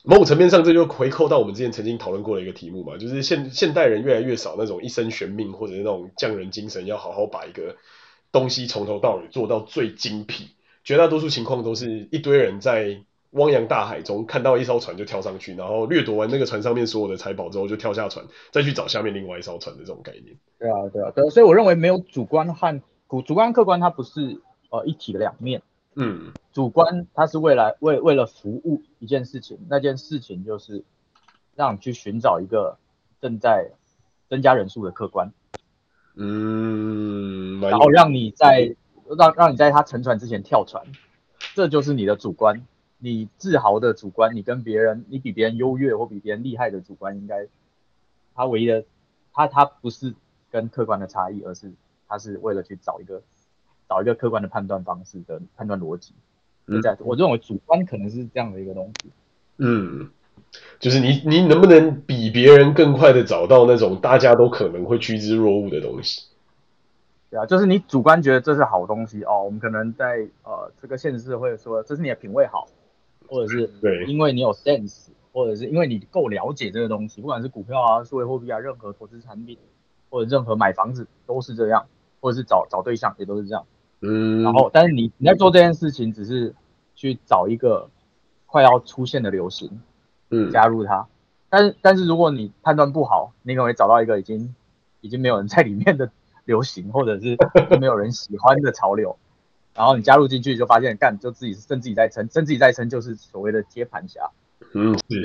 [0.05, 7.77] 某种层面上，这就回扣到我们之前曾经讨论过的一个题目嘛，就是现现代人越来越少那种一生悬命或者是那种匠人精神，要好好把一个
[8.31, 10.49] 东西从头到尾做到最精辟，
[10.85, 13.03] 绝大多数情况都是一堆人在。
[13.33, 20.35] 汪洋大海中看到一艘船就跳上去，然后掠夺完那个船上面所有的财宝之后就跳下船，再去找下面另外一艘船的这种概念。
[20.59, 25.61] 对啊，对啊，对，所以我认为没有主观和主主观客观，它不是呃一体的两面。
[25.95, 30.85] 嗯，主观它是未来为为了服务一件事情，那件事情就是
[31.55, 32.79] 让你去寻找一个
[33.21, 33.73] 正在
[34.31, 35.33] 增加人数的客观。
[36.17, 38.75] 嗯，然后让你在
[39.19, 40.83] 让让你在他沉船之前跳船，
[41.55, 42.67] 这就是你的主观。
[42.99, 47.47] 你自豪的主观，你跟别人，你比别人优越或比别人厉害的主观，应该，
[48.35, 48.85] 他唯一的，
[49.33, 50.15] 他他不是
[50.51, 51.73] 跟客观的差异，而是
[52.09, 53.23] 他是为了去找一个
[53.89, 56.13] 找一个客观的判断方式的判断逻辑。
[56.67, 59.11] 嗯，我认为主观可能是这样的一个东西。
[59.59, 60.11] 嗯，
[60.81, 66.27] 就是你你能不能比别人更快的找到那种大家都可能会趋之若鹜的东西？
[67.31, 72.67] 对啊，就是你主观觉得这是好东西哦，我们可能在呃这个现实社会说这是你的品味好。
[73.29, 79.57] 或者是对因为你有 sense，或者是因为你够了解这个东西，不管是股票啊、数位货币啊、任何投资产品，
[80.11, 81.87] 或者任何买房子都是这样，
[82.21, 83.65] 或者是找找对象也都是这样。
[84.01, 84.43] 嗯。
[84.43, 86.55] 然后，但是你你在做这件事情，只是
[86.95, 87.89] 去找一个
[88.47, 89.81] 快要出现的流行，
[90.31, 91.07] 嗯，加入它。
[91.51, 94.55] 但是但是如果你判断不好，你可能会找到一个已经
[95.01, 96.11] 已经没有人在里面的
[96.45, 97.37] 流行，或者是
[97.79, 99.17] 没有人喜欢的潮流。
[99.79, 104.29] 然后你加入进去就发现干就自己是，趁自己在撑，趁自己在撑就是所谓的接盘侠。
[104.75, 105.23] 嗯，是。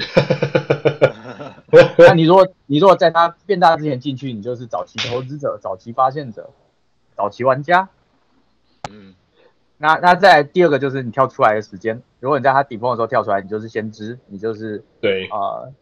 [1.97, 6.51] 那你如果你如果在他变大之前进去，你就是早期投资者、早期发现者、
[7.16, 7.89] 早期玩家。
[8.91, 9.16] 嗯。
[9.80, 15.74] 那那再第二个就是你跳出来的时间，如果你在他顶峰的时候跳出来，你就是先知，你就是对啊、呃，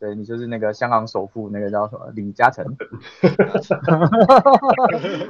[0.00, 2.64] 对你就是那个香港首富那个叫什么李嘉诚。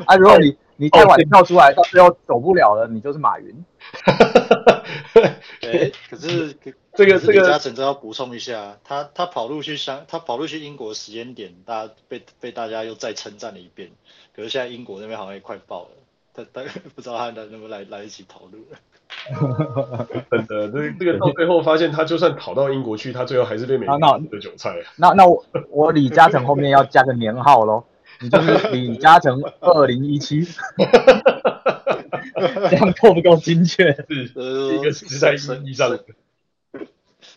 [0.06, 3.64] 啊，如果你你太晚跳出来，到最后走不了了，你就是马云。
[5.62, 6.54] 哎，可是
[6.94, 13.90] 这个这个李嘉诚，这要补充一下，他他跑路去香，他跑路去英国的时间点，大家被被大家又再称赞了一遍。
[14.36, 15.90] 可是现在英国那边好像也快爆了。
[16.32, 16.62] 他他
[16.94, 18.78] 不知道他能能不能来来得及跑路了。
[20.30, 24.76] 真的，这这个到最后发现，他就算跑到英国去，他最后还是被美国的韭菜。
[24.96, 27.84] 那那，那我我李嘉诚后面要加个年号喽，
[28.20, 30.42] 你就是 李嘉诚二零一七，
[32.70, 33.92] 这样够不够精确？
[33.92, 36.04] 是，呃、一个时代意义上的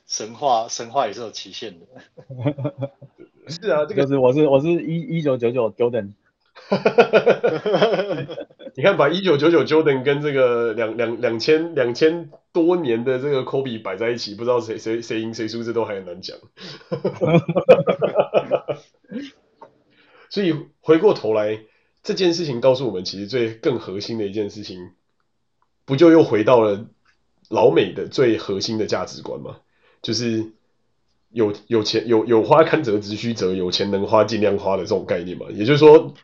[0.07, 1.85] 神话，神话也是有期限的。
[3.47, 6.13] 是啊，这个就是我是我是一一九九九 Jordan。
[8.75, 16.35] 你看，把一九九九 Jordan 跟这个两两两千两千多年的这个 Kobe 摆在一起，不知道谁谁谁赢谁输，这都还很难讲。
[20.31, 21.59] 所以回过头来，
[22.01, 24.93] 这件事情告诉我们，其实最更核心的一件事情，
[25.85, 26.87] 不就又回到了
[27.49, 29.57] 老美的最核心的价值观吗？
[30.01, 30.51] 就是
[31.29, 35.45] 有有钱有有花堪折直须折，有钱能花尽量花的这种概念嘛。
[35.51, 36.15] 也就是说。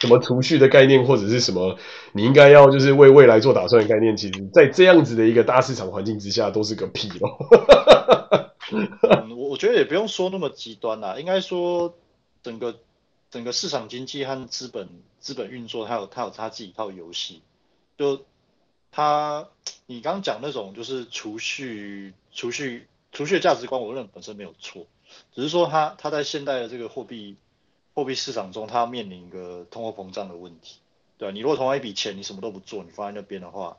[0.00, 1.78] 什么储蓄的概念，或者是什么
[2.12, 7.36] 你应该要就是为未来做打算的概念，其实，在这样子的一个大市场环境之下，都是个屁咯。
[8.72, 11.94] 嗯，我我觉得也不用说那么极端啦，应该说
[12.42, 12.76] 整个
[13.30, 14.88] 整个市场经济和资本
[15.18, 17.42] 资本运作，它有它有它自己一套游戏。
[17.98, 18.24] 就
[18.90, 19.48] 它，
[19.84, 24.86] 你刚刚讲那种就是储蓄储蓄储蓄价值观，我认为本身没有错，
[25.34, 27.36] 只是说它它在现代的这个货币。
[27.94, 30.78] 货币市场中，它要面临一个通货膨胀的问题，
[31.18, 31.32] 对吧？
[31.32, 33.76] 你如果同样一笔钱，你什么都不做，你放在那边的话，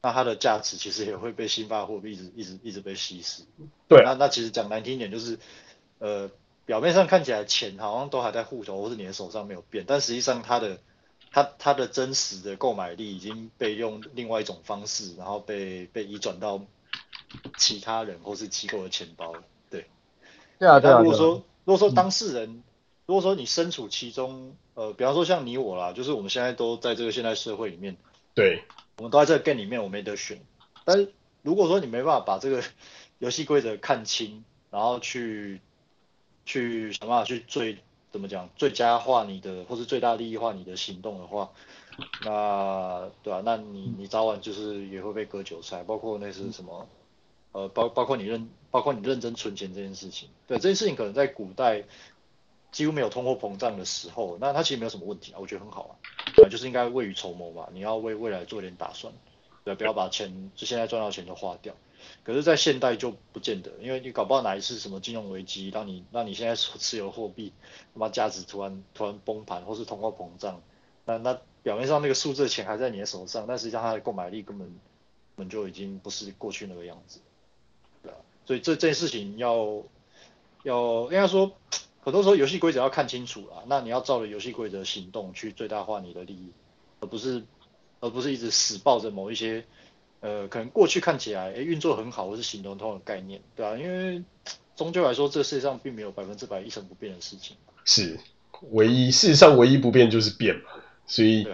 [0.00, 3.42] 那它的价值其实也会被新发货币一直一直一直被稀释。
[3.88, 5.38] 对，那那其实讲难听一点，就是
[5.98, 6.30] 呃，
[6.64, 10.78] 表面上看起来钱好像都还在户头或是你的手上没有变，但实际上它的
[11.32, 16.62] 它它的真实的购买力已经被用另外一种方式，然后被被移转到
[17.56, 19.42] 其他人或是机构的钱包了。
[19.68, 19.86] 对，
[20.58, 21.00] 对啊，对啊。
[21.00, 22.62] 如果说如果说当事人，嗯
[23.08, 27.96] 如果说你身处其中，呃，比方说像你我啦，就是我们现在都在这个现代社会里面，
[28.34, 28.62] 对，
[28.98, 30.38] 我们都在这个 game 里面，我没得选。
[30.84, 32.62] 但是如果说你没办法把这个
[33.18, 35.62] 游戏规则看清，然后去
[36.44, 37.78] 去想办法去最
[38.12, 41.50] 怎么讲最佳化你的，或是最大利益化你的行动的话，
[42.26, 43.42] 那对吧、啊？
[43.42, 46.86] 那你你早晚就是也会被割韭菜，包括那是什么，
[47.52, 51.84] 呃，包包括你认包括你认真存钱这件事情，对这件事情可能在古代。
[52.70, 55.92] 几乎没有通货膨胀的时候，那它其实没有什么问题啊，我觉得很好啊，
[56.36, 59.12] 对，就是应该未雨绸缪嘛，你要为未来做一点打算，
[59.64, 61.74] 对，不要把钱就现在赚到钱都花掉。
[62.22, 67.52] 可是，在现代就不见得，因为你搞不好哪一次什么金融危机，让你让你现在所持有货币
[67.94, 70.62] 他妈价值突然突然崩盘，或是通货膨胀，
[71.04, 74.78] 那那表面上那个数字的钱还在你的手上，但实际上它的购买力根本
[75.34, 77.20] 本就已经不是过去那个样子，
[78.02, 78.12] 对，
[78.46, 79.82] 所以这这件事情要
[80.62, 81.50] 要应该说。
[82.08, 86.50] 很多时候游戏规则要看清楚啦，那你要照着游戏规则行动去最大化你的利益，
[87.00, 87.42] 而不是
[88.00, 89.62] 而不是一直死抱着某一些
[90.20, 94.24] 呃可能过去看起来诶运作很好或是行动通的概念，对啊，因为
[94.74, 97.54] 终究来说这世界上并没有百分之百一成不变的事情。
[97.84, 98.18] 是，
[98.70, 100.70] 唯一世上唯一不变就是变嘛，
[101.06, 101.46] 所以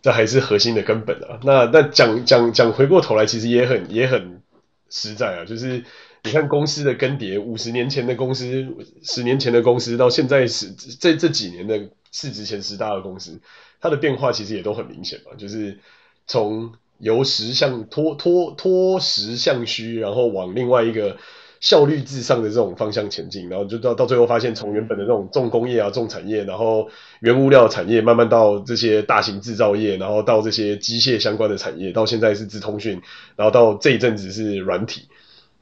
[0.00, 1.38] 这还是核心的根本啊。
[1.42, 4.40] 那那讲讲讲回过头来，其实也很也很
[4.88, 5.84] 实在啊，就是。
[6.24, 8.66] 你看公司的更迭，五十年前的公司，
[9.02, 13.40] 十年前的公司，到现在是这这几年的市值前十大的公司，
[13.80, 15.78] 它的变化其实也都很明显嘛，就是
[16.26, 21.16] 从由实向脱脱脱实向虚，然后往另外一个
[21.60, 26.88] 效率至上的这种方向前进，然后就到到最后发现，从原本的这种重工业啊、重产业，然后
[27.20, 33.00] 原物料产业，慢慢到这些大型制造业，然后到这些机械相关的产业，到现在是资通讯，
[33.36, 35.08] 然后到这一阵子是软体。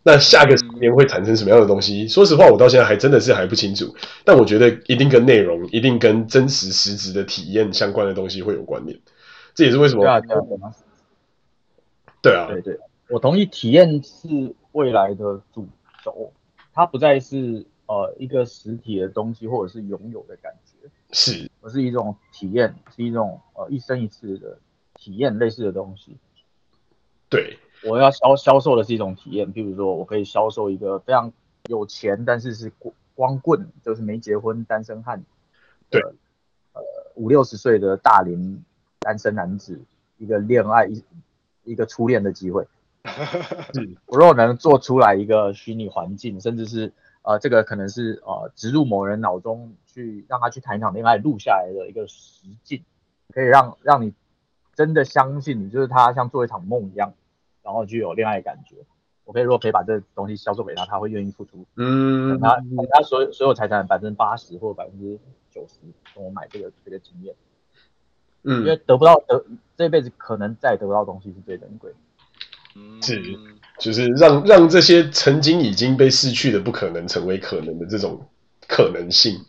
[0.06, 2.06] 那下个十年会产生什么样的东西？
[2.06, 3.92] 说实话，我到现在还真的是还不清楚。
[4.24, 8.96] 但我觉得一定跟内容，一定跟真实实质的体验相关的东西会有关联。
[9.52, 10.02] 这也是为什么。
[10.02, 10.20] 对啊，
[12.22, 12.78] 对啊，对对，
[13.08, 15.66] 我同意，体验是未来的主
[16.04, 16.32] 轴，
[16.72, 24.56] 它不再是呃一个实体的东西，或者是拥有的感觉，是，而是一种体验，是一种呃一生一次的
[24.94, 26.16] 体验类似的东西。
[27.28, 27.58] 对。
[27.84, 31.32] 我要销销售的是一种体验，譬如说我可以销售一个非常
[31.68, 35.22] 有钱，但是是光光棍，就是没结婚单身汉，
[35.90, 36.00] 对，
[36.72, 36.82] 呃
[37.14, 38.64] 五六十岁的大龄
[39.00, 39.80] 单身男子，
[40.18, 41.04] 一个恋爱一
[41.64, 42.66] 一个初恋的机会。
[44.06, 52.82] 我若能做出来一个虚拟环境，甚至是呃，这个可能是呃植入某人脑中去让他去谈一场恋爱录下来的一个实境，
[53.32, 54.12] 可以让让你
[54.74, 57.14] 真的相信你就是他像做一场梦一样，
[57.66, 58.76] 然后就有恋爱感觉。
[59.24, 62.62] 我可以如果可以把这个东西销售给他，他会愿意付出，嗯，他
[62.92, 65.18] 他所有所有财产百分之八十或百分之
[65.50, 65.80] 九十
[66.14, 67.34] 跟我买这个这个经验，
[68.44, 69.44] 嗯，因为得不到得
[69.76, 71.96] 这辈子可能再得不到的东西是最珍贵的。
[73.02, 73.20] 是，
[73.80, 78.24] 就是让让这些曾经已经被失去的不可能成为可能的这种
[78.68, 79.40] 可能性，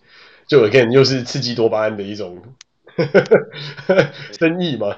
[0.47, 2.41] 就 again 又是刺激多巴胺的一种
[4.39, 4.95] 生意嘛。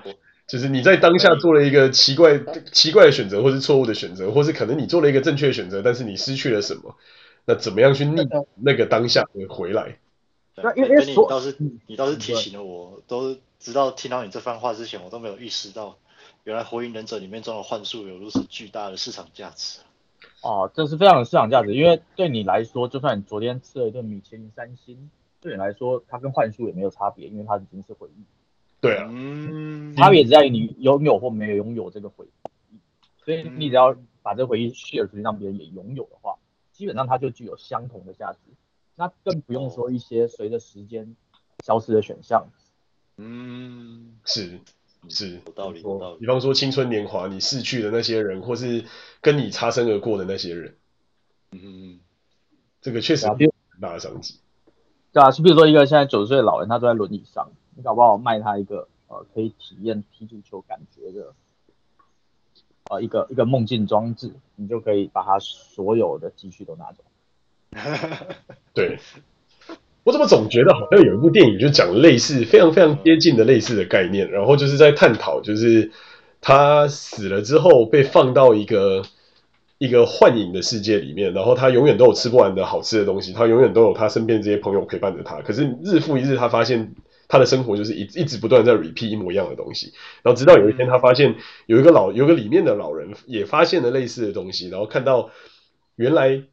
[0.49, 2.39] 就是你在当下做了一个奇怪
[2.71, 6.95] 奇怪的选择，或是错误的选择，或是可能你做了一个正确的选择，但是你失去了什么？
[7.45, 9.99] 那怎么样去逆那个当下的回来？
[10.55, 11.55] 那，因为你倒是
[11.87, 15.97] 你倒是提醒了我，都直到听到你这番话之前，我都没有意识到。
[16.45, 19.79] 原来《火影忍者》里面装的幻术有如此巨大的市场价值
[20.41, 28.23] 哦，这是非常有市场价值，因为对你来说，就算你昨天吃了一顿米其林三星，对你来说，它跟幻术也没有差别，因为它已经是回忆。
[28.81, 32.77] 对啊，嗯，差别只在于你拥有或没有拥有这个回忆。
[33.23, 36.37] 所以你只要把这个回忆 share 出去，让别人也拥有的话，
[36.71, 38.39] 基本上它就具有相同的价值。
[38.95, 41.15] 那更不用说一些随着时间
[41.63, 42.47] 消失的选项。
[43.17, 44.59] 嗯，是。
[45.07, 46.19] 是有道理，有道理。
[46.19, 48.83] 比方说青春年华，你逝去的那些人，或是
[49.21, 50.75] 跟你擦身而过的那些人，
[51.51, 51.99] 嗯嗯，
[52.81, 53.37] 这个确实很
[53.79, 54.41] 大的商机。
[55.13, 57.49] 对啊，就比如说一个现在九十岁的老人，他坐在轮椅上，
[57.79, 61.33] 你搞不好卖他一个呃可以体验踢足球感觉的，
[62.89, 67.03] 呃一个一个梦境装置，你就可以把他所有的积蓄都拿走。
[68.75, 68.99] 对。
[70.03, 75.91] 我怎么总觉得好像有一部电影就讲类似非常非常接近的类似的概念，然后就是在探讨，就是
[76.41, 79.03] 他死了之后被放到一个
[79.77, 85.41] 一个幻影的世界里面，然后他永远都有吃不完的好吃的东西，他永远都有他身边这些朋友陪伴着他。
[85.41, 86.95] 可是日复一日，他发现
[87.29, 91.35] 他的生活就是一一直不断在 repeat 一模一样的东西，然后直到有一天，他发现
[91.67, 95.29] 有一个老有一个里面的老人也发现了类似的东西，然后看到
[95.95, 96.43] 原来。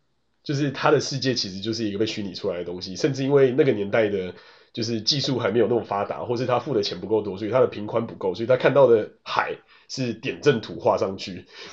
[0.46, 4.32] 就是他的世界其实就是一个被虚拟出来的东西，甚至因为那个年代的，
[4.76, 9.56] 就是技术还没有那么发达，或是他付的钱不够多，所以他的频宽不够，所以他看到的海
[9.88, 11.46] 是点阵图画上去。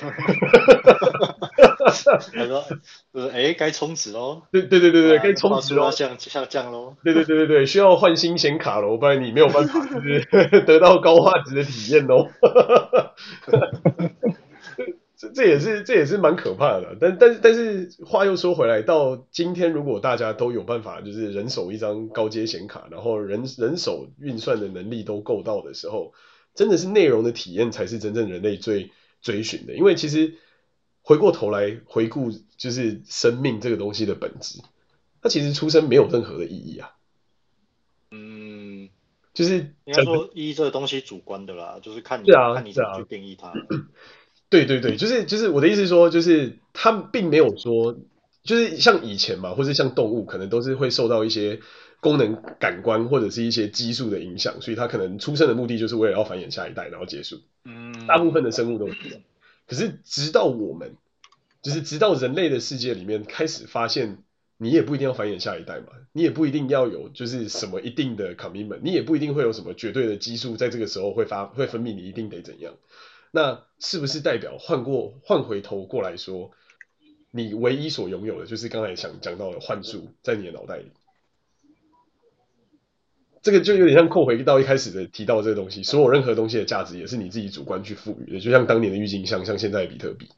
[1.84, 2.64] 他说
[3.12, 6.96] ：“呃，哎，该充值喽。”对对对对对，该充值喽，下下降喽。
[7.04, 10.26] 对对对对对，需要换新显卡喽，不然你没有办法就是
[10.64, 12.30] 得到高画质的体验喽。
[15.16, 26.12] 这这也是这也是蛮可怕的，但但是但是话又说回来，到今天如果大家都有办法，就是人手一张高阶显卡，然后人人手运算的能力都够到的时候，
[26.54, 28.90] 真的是内容的体验才是真正人类最
[29.22, 29.74] 追寻的。
[29.74, 30.34] 因为其实
[31.02, 34.60] 回过头来回顾，就是生命这个东西的本质，
[35.22, 36.90] 它其实出生没有任何的意义啊。
[38.10, 38.88] 嗯，
[39.32, 43.52] 就是应该说意义这个东西主观的啦，就是看你是啊，看你怎么去定义它。
[44.54, 47.98] 对对对，就是就是我的意思是说，就是他并没有说，
[48.44, 51.58] 就是像以前嘛，或是像动物，可能都是会受到一些
[51.98, 57.40] 功能感官或者是一些激素的影响，所以它可能出生的目的就是为了要繁衍下一代，然后结束。
[57.64, 59.20] 嗯，大部分的生物都是这样。
[59.66, 60.94] 可是直到我们，
[61.60, 64.18] 就是直到人类的世界里面开始发现，
[64.56, 72.74] 你也不一定要繁衍下一代嘛，你也不一定要有就是什么一定的 commitment，你也不一定会有什么绝对的激素在这个时候会发会分泌，你一定得怎样。
[73.34, 76.52] 那是不是代表换过换回头过来说，
[77.32, 80.92] 你唯一所拥有的就是刚才想讲到的幻术在你的脑袋里？
[83.42, 90.28] 这个就有点像扣回到一开始的提到的这个东西，所有任何东西的价值也是你自己主观去赋予的，就像当年的郁金香，像现在的比特币。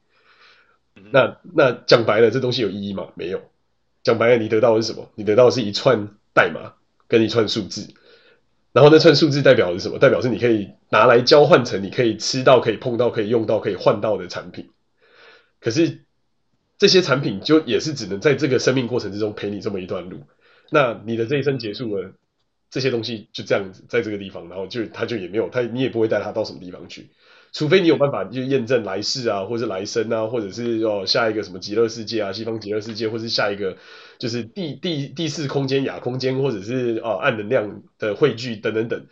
[1.13, 3.13] 那那讲白了，这东西有意义吗？
[3.15, 3.43] 没有。
[4.03, 5.11] 讲白了，你得到的是什么？
[5.17, 6.73] 你得到的是一串代码
[7.09, 7.93] 跟一串数字。
[8.77, 9.99] 然后那串数字代表的是什么？
[9.99, 14.69] 代表是你可以拿来交换成你可以吃到、可以碰到、可以用到、可以换到的产品。
[15.61, 16.05] 可是
[16.77, 20.21] 这些产品就也是只能在这个生命过程之中陪你这么一段路。
[20.69, 22.13] 那你的这一生结束了，
[22.71, 27.09] 这些东西就这样子在这个地方，然后就它就也没有它，你也不会带它到什么地方去。
[27.55, 33.79] 除非你有办法就验证来世啊，或者来生啊，或者是哦下一个什么极乐世界啊，西方极乐世界，或是下一个
[34.19, 39.07] 就是第第第四空间亚空间，或者是哦暗能量的汇聚等等等。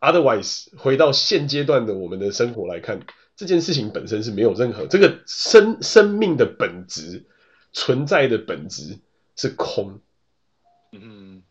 [0.00, 3.00] Otherwise，回到现阶段的我们的生活来看，
[3.36, 7.24] 这件事情本身是没有任何这个生生命的本质
[7.72, 8.98] 存在的本质
[9.36, 10.00] 是空。
[10.92, 11.42] 嗯，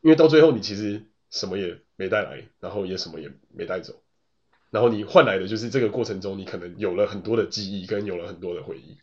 [0.00, 3.94] 因为到最后你其实什么也没带来，然后也什么也没带走。
[4.70, 8.96] 然后你换来的就是这个过程中你可能有了很多的记忆跟有了很多的回忆。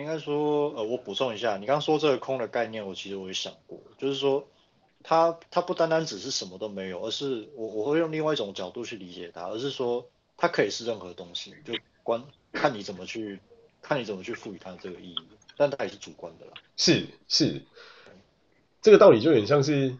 [0.00, 4.48] 应该说，呃，我补充一下，你刚刚说这个空的概念，我其实我也想过，就是说，
[5.02, 13.38] 它它不单单只是什么都没有，而是我我会用另外一种角度去理解它，而是说它可以是任何东西，就关看你怎么去
[13.82, 16.52] 看你怎么去赋予它这个意义，但它也是主观的啦。
[16.76, 17.62] 是是，
[18.82, 19.96] 这个道理就有点像是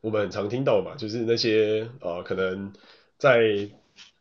[0.00, 2.72] 我们很常听到嘛，就是那些呃可能
[3.18, 3.70] 在。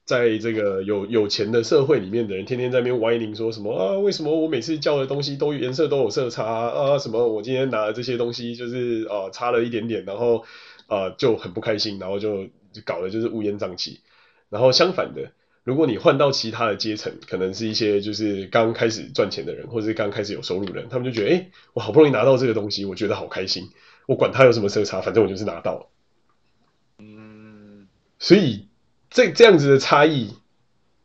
[0.05, 3.97] 在这个有有钱的社会里面的人，天天在那边歪拧说什么啊？
[3.99, 6.99] 为什么我每次叫的东西都颜色都有色差啊？
[6.99, 10.43] 什么我今天拿的这些东西就是啊差了一点点，然后
[10.87, 12.43] 啊就很不开心，然后就
[12.73, 14.01] 就搞得就是乌烟瘴气。
[14.49, 15.31] 然后相反的，
[15.63, 23.69] 如果你换到其他的阶层，可能是一些就是刚开始赚钱的人，或者是刚开始有收入的人，他们就觉得哎，我好不容易拿到这个东西，我觉得好开心，
[24.05, 25.87] 我管它有什么色差，反正我就是拿到了。
[26.99, 27.87] 嗯，
[28.19, 28.67] 所以。
[29.13, 30.33] 这这样子的差异，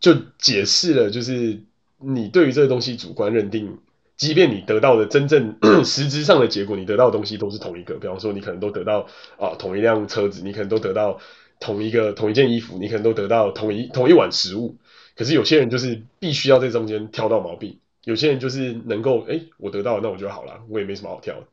[0.01, 1.61] 就解释了，就是
[1.99, 3.79] 你对于这个东西主观认定，
[4.17, 7.97] 即便你得到的真正 实质上的结果，你得到的东西都是同一个。
[7.99, 9.07] 比方说，你可能都得到
[9.37, 11.21] 啊同一辆车子，你可能都得到
[11.61, 14.79] 同一个同一件衣服，你可能都得到同一同一碗食物。
[15.15, 21.45] 可是有些人就是必须要在中间挑到毛病，有些人就是能够哎，我得到，那我就好了，我也没什么好挑。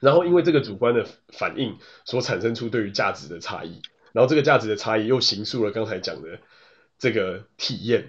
[0.00, 3.80] 然后因为这个主观的反应所产生出对于价值的差异。
[4.12, 6.40] 然后这个价值的差异又形塑了刚才讲的
[6.98, 8.08] 这个体验，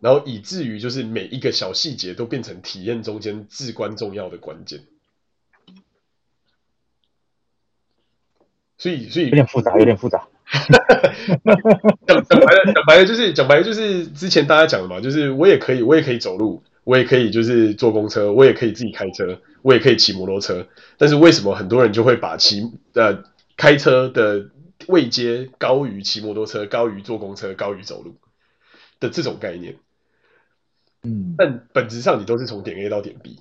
[0.00, 4.80] 然后以至于就是每一个小细节都变成体验中间至关重要的关键。
[8.78, 10.26] 所以，所以有点复杂，有点复杂。
[12.06, 20.66] 讲讲白了，讲白了就是讲白了就是之前大家讲的嘛，就是我也可以，我也可以走路，我也可以就是坐公车，我也可以自己开车，我也可以骑摩托车。
[20.96, 22.62] 但是为什么很多人就会把骑
[22.94, 23.22] 呃
[23.56, 24.48] 开车的
[24.88, 28.16] 位阶高于骑摩托车，高于坐公车，高于走路
[28.98, 29.76] 的这种概念，
[31.02, 33.40] 嗯，但本质上你都是从点 A 到点 B，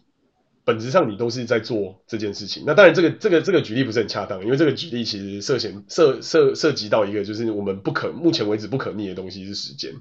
[0.63, 2.63] 本质上你都是在做这件事情。
[2.65, 9.93] 那当然，这个这个这个举例不是很恰当，因为这个举例其实涉嫌涉涉涉及到一个就是我们不可目前为止不可逆的东西是时间。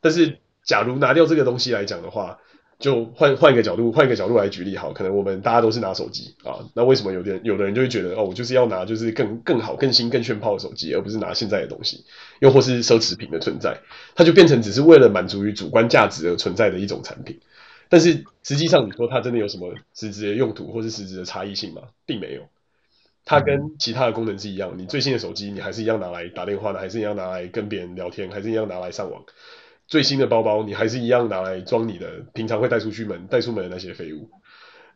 [0.00, 2.38] 但是，假如拿掉这个东西来讲的话，
[2.84, 12.04] 就换换一个角度，换一个角度来举例，好，可能我们大家都是拿手机啊，那为什么有的人有的人就会觉得哦，我就是要拿就是更更好、更新、更炫炮的手机，而不是拿现在的东西，
[12.40, 13.80] 又或是奢侈品的存在，
[14.14, 17.40] 它就变成只是为了满足于主观价值而存在的一种产品。
[17.88, 21.84] 但是实际上，你说它真的有什么实质的用途，或是实质的差异性吗？
[22.04, 22.42] 并没有，
[23.24, 29.24] 它跟其他的功能是一样，你最新的手机，你还是一样拿来打电话的，还是一样拿来跟别人聊天，还是一样拿来上网。
[29.86, 34.30] 最新的包包，你还是一样拿来装你的平常会带出去门、带出门的那些废物。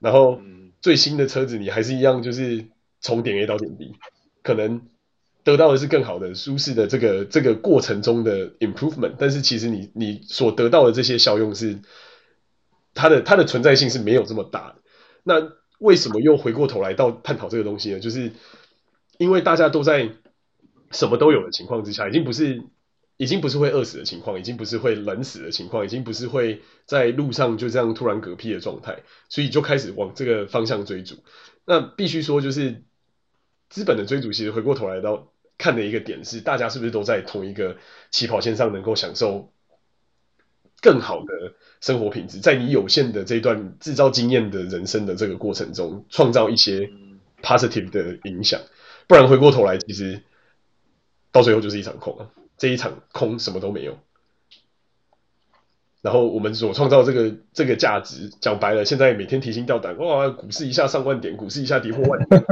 [0.00, 0.40] 然后
[0.80, 2.64] 最新的车子，你还是一样，就是
[3.00, 3.92] 从点 A 到点 B，
[4.42, 4.80] 可能
[5.44, 9.14] 得到的是更好的、舒适的这个这个过程中的 improvement。
[9.18, 11.78] 但是其实你你所得到的这些效用是
[12.94, 14.76] 它的它的存在性是没有这么大的。
[15.22, 18.00] 那为什么又回过头来到探讨这个东西呢？
[18.00, 18.32] 就是
[19.18, 20.10] 因为大家都在
[20.90, 22.62] 什么都有的情况之下，已经不是。
[23.18, 31.16] 已经不是会饿死的情况，已经不是会冷死的情况，已经不是会在路上就这样突然嗝屁的状态，所以就开始往这个方向追逐。
[31.64, 32.84] 那必须说，就是
[33.68, 37.76] 资本的追逐，其实回过头来到看的一个点是，大家是不是都在同一个
[38.12, 39.52] 起跑线上，能够享受
[40.80, 46.88] 更好的生活品质，在你有限的这段制造经验的人生的这个过程中，创造一些
[47.42, 48.60] positive 的影响。
[49.08, 50.22] 不然回过头来，其实
[51.32, 52.30] 到最后就是一场空啊。
[52.58, 53.96] 这一场空什么都没有，
[56.02, 62.44] 然后我们所创造这个这个价值，讲白了，现在每天提心吊胆，哇，股市一下上万点，股市一下跌破万点，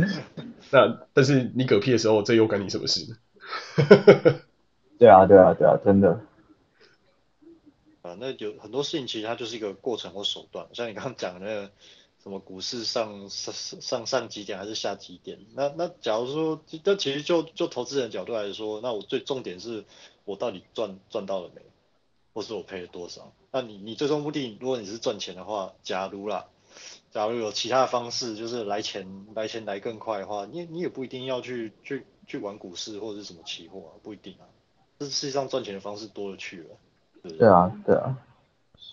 [0.72, 3.16] 那但是你嗝屁的时候，这又干你什么事呢？
[4.98, 6.20] 对啊，对啊，对啊，真的。
[8.02, 11.70] 啊，那有很多事情其实它就是一个过程或手段，像你刚刚讲的那个。
[12.24, 15.38] 什么股市上上上上几点还是下几点？
[15.54, 19.84] 那那假如说，这其实就就投资人角度来说，那我最重点是
[20.24, 21.60] 我到底赚赚到了没，
[22.32, 23.30] 或是我赔了多少？
[23.52, 26.46] 那你你最终目的，如果你是赚钱的话，假如啦，
[27.10, 34.48] 假如有其他的方式，就是来钱来钱来更快的话，你你也不一定要去去去玩股市或者是什么期货啊，不一定啊。
[34.98, 36.76] 这世界上赚钱的方式多了去了，
[37.22, 38.16] 对啊，对啊。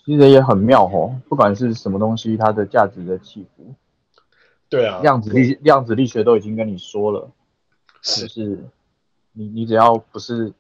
[0.04, 3.76] 其实也很妙哦，不管是什么东西，它的价值的起伏，
[4.68, 7.30] 对啊，量子力量子力学都已经跟你说了，
[8.02, 8.66] 是，就是
[9.34, 10.54] 你你只要不是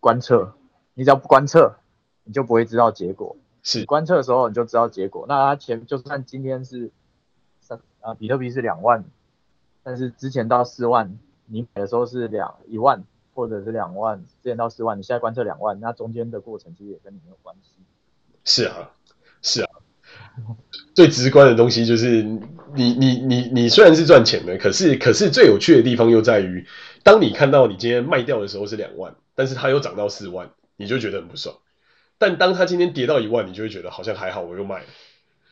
[0.00, 0.54] 观测，
[0.94, 1.76] 你只要不观测，
[2.24, 3.36] 你就不会知道结果。
[3.62, 5.26] 是，观测的时候你就知道结果。
[5.28, 6.90] 那它前就算今天是
[7.60, 9.04] 三啊，比特币是两万，
[9.82, 17.70] 但是之前到四万，你买的时候是两一万，或者是两万，之前到四万，你现在观测两万，那中间的过程其实也跟你没有关系。
[18.44, 18.90] 是啊，
[19.42, 19.70] 是啊，
[20.94, 26.66] 最直观的东西就是你你你你虽然是赚钱的，可是可是最有趣的地方又在于，
[27.02, 31.56] 当你看到你今天卖掉的时候是两万，但是它又涨到四万，你就觉得很不爽。
[32.18, 34.86] 但当它今天跌到一万，你就会觉得好像还好，我又卖了。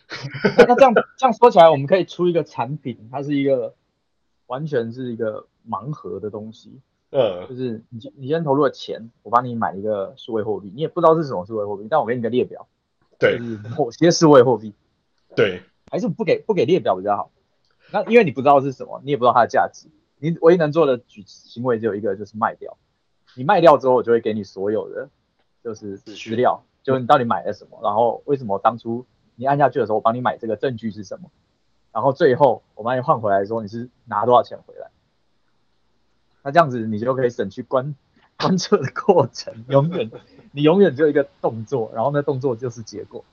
[0.58, 3.74] 那这样这样说起来，我们可以出一个产品，它是一个
[4.46, 6.80] 完全是一个盲盒的东西。
[7.10, 12.68] 嗯，就是你你先投入了钱，我帮你买一个数位货币，你也不知道是什么数位货币，但我给你个列表，
[13.22, 14.74] 对，就是某些数位货币，
[15.36, 17.30] 对，还是不给不给列表比较好。
[17.90, 22.76] 那因为你不知道是什么，你也不知道它的价值，你唯一能做的举行为只有一个，就是卖掉。
[23.34, 25.08] 你卖掉之后，我就会给你所有的
[25.62, 29.06] 就是资料，就是你到底买了什么，然后为什么当初
[29.36, 31.30] 你按下去的时候，我帮你买这个证据是什么，
[31.92, 34.88] 然后最后我帮你换回来的时候，你是拿多少钱回来。
[36.42, 37.94] 那这样子你就可以省去观
[38.42, 40.10] 观测的过程， 永远
[40.50, 43.24] 你永远只有一个动作，然后那动作就是结果，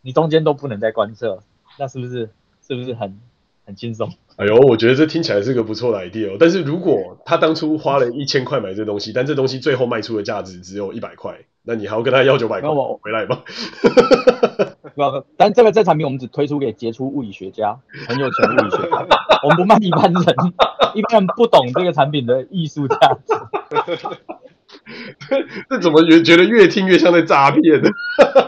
[0.00, 1.42] 你中间都不能再观测，
[1.78, 2.30] 那是不是
[2.66, 3.20] 是不是很
[3.66, 4.10] 很轻松？
[4.36, 6.36] 哎呦，我觉得这听起来是个不错的 idea 哦。
[6.40, 13.42] 但是如果他当初花了一千块买这东西，但这东西最后卖出的价值只有一百块，那你还要跟他要九百块回来吗？
[14.94, 19.06] 不，但这个这产品我们只推出给杰出物理学家，很有钱的物理学家，
[19.44, 20.22] 我们不卖一般人，
[20.94, 22.96] 一般人不懂这个产品的艺术价
[23.26, 23.34] 值。
[25.70, 27.88] 这怎么越觉得越听越像在诈骗呢？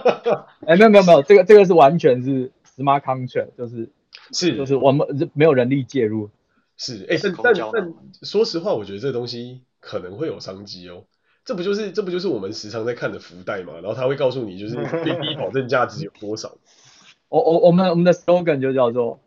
[0.66, 3.90] 哎，没有没有没有，这个这个是完全是 smart contract，就是
[4.32, 6.28] 是就是我们没有人力介入。
[6.76, 11.04] 是，哎，但但但说实话，我觉得这东西可能会有商机哦。
[11.44, 13.74] 这不就是这不就是我们时常在看的福袋嘛？
[13.74, 16.56] 然后他会告诉你，就是最低保证价值有多少。
[17.28, 19.20] 我我我们我们的 slogan 就叫做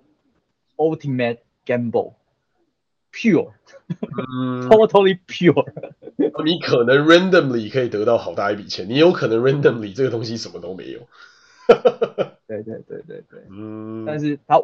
[0.78, 2.13] Ultimate Gamble
[3.11, 3.51] Pure，
[4.32, 5.65] 嗯， Totally Pure。
[6.45, 11.07] 你可能 randomly 可以得到好大一笔钱，你有可能 randomly 这个东西什么都没有。
[12.47, 14.05] 对对对对对，嗯。
[14.05, 14.61] 但是它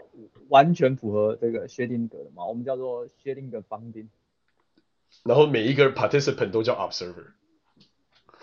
[0.48, 2.46] 完全符合这个薛定谔的嘛？
[2.46, 4.08] 我们叫做薛定谔 funding。
[5.24, 7.34] 然后每一个 participant 都叫 observer。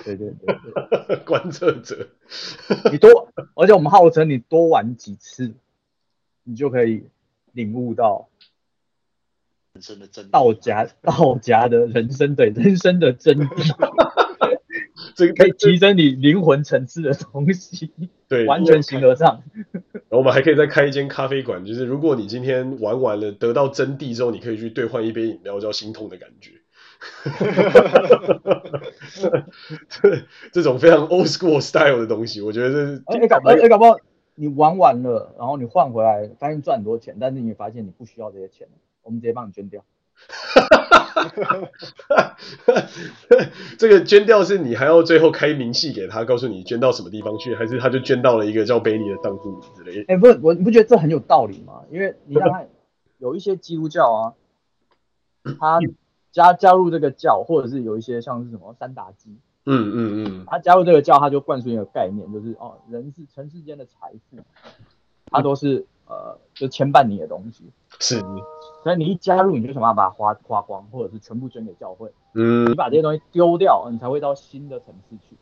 [0.05, 0.57] 对对对
[1.09, 2.09] 对， 观测者。
[2.90, 5.53] 你多，而且我们号称你多玩几次，
[6.44, 7.05] 你就可以
[7.53, 8.28] 领悟到
[9.74, 13.74] 人生的真道家道家的人生对人生的真谛。
[15.14, 17.90] 这个可以提升你灵魂层次的东西，
[18.28, 19.42] 对， 完全行得上。
[19.72, 26.60] 然后我们还可以再开一间咖啡馆，就是如果你今天玩完了得到真谛之后，你可以去兑换一杯饮料，叫心痛的感觉。
[30.53, 33.03] 这种非常 old school style 的东西，我觉得这是。
[33.07, 33.96] 哎，搞不好，哎，搞不好
[34.34, 38.68] 你玩完了，然后你换回来，发现赚很多钱，但是你发现你不需要这些钱，
[39.03, 39.82] 我们直接帮你捐掉。
[43.78, 50.12] 这个捐掉是你还要最后开明细给他，告诉你捐到什么地方去，还是他就捐到了一个叫贝尼的账户之类的？
[50.12, 51.80] 哎，不，我你不觉得这很有道理吗？
[51.90, 52.68] 因为你看看，
[53.18, 54.34] 有一些基督教啊，
[55.59, 55.78] 他。
[56.33, 64.39] 加加入这个教，或者是有一些像是什么三打基，嗯嗯嗯，他加入这个教，他就灌输一个概念，就是哦，人是尘世间的财富，
[65.26, 67.64] 他都是呃，就牵绊你的东西，
[67.99, 68.20] 是，
[68.83, 75.37] 所以你一加入，你就想办法把它花花光，或者是全部捐给教会，嗯，你把这些东西丢掉，你才会到新的层次去。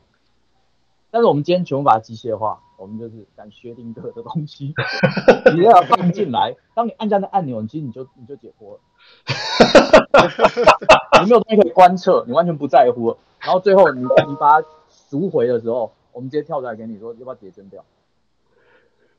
[1.10, 4.74] 但是我们今天全部把它机械化，我们就是敢薛定谔的东西，
[5.56, 8.80] 你要放进来，当你按下那按钮，其实你就你就解脱了。
[11.22, 13.16] 你没有东西可以观测，你完全不在乎。
[13.40, 17.84] 然后最后你你把它赎回的时候，我们直接跳出来给你说要不要直接捐掉。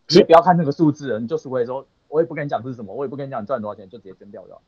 [0.09, 4.61] 你不要看那个数字，你就赎回的时候，我也不跟你讲是什么，我也不跟你讲你赚多少钱，就直接捐掉就好。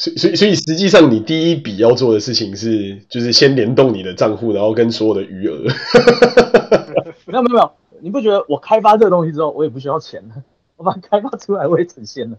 [0.00, 5.62] 所以所以所以实际上你第一笔要做的事情是，就是先联动你的账户，然后跟所有的余额。
[7.26, 7.70] 没有没有没有，
[8.00, 10.36] 你不觉得我开发这个东西之后，我也不需要钱了？
[10.78, 12.38] 我把它开发出来，我也成仙了。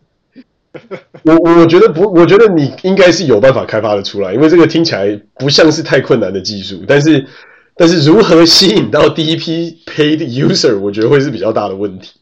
[1.22, 6.84] 我我觉得不，我觉得你应该是有办法开发的出来，因为这个听起来不像是太困难的技术。
[6.88, 7.28] 但是
[7.76, 12.21] 但是如何吸引到第一批 paid user，我觉得会是比较大的问题。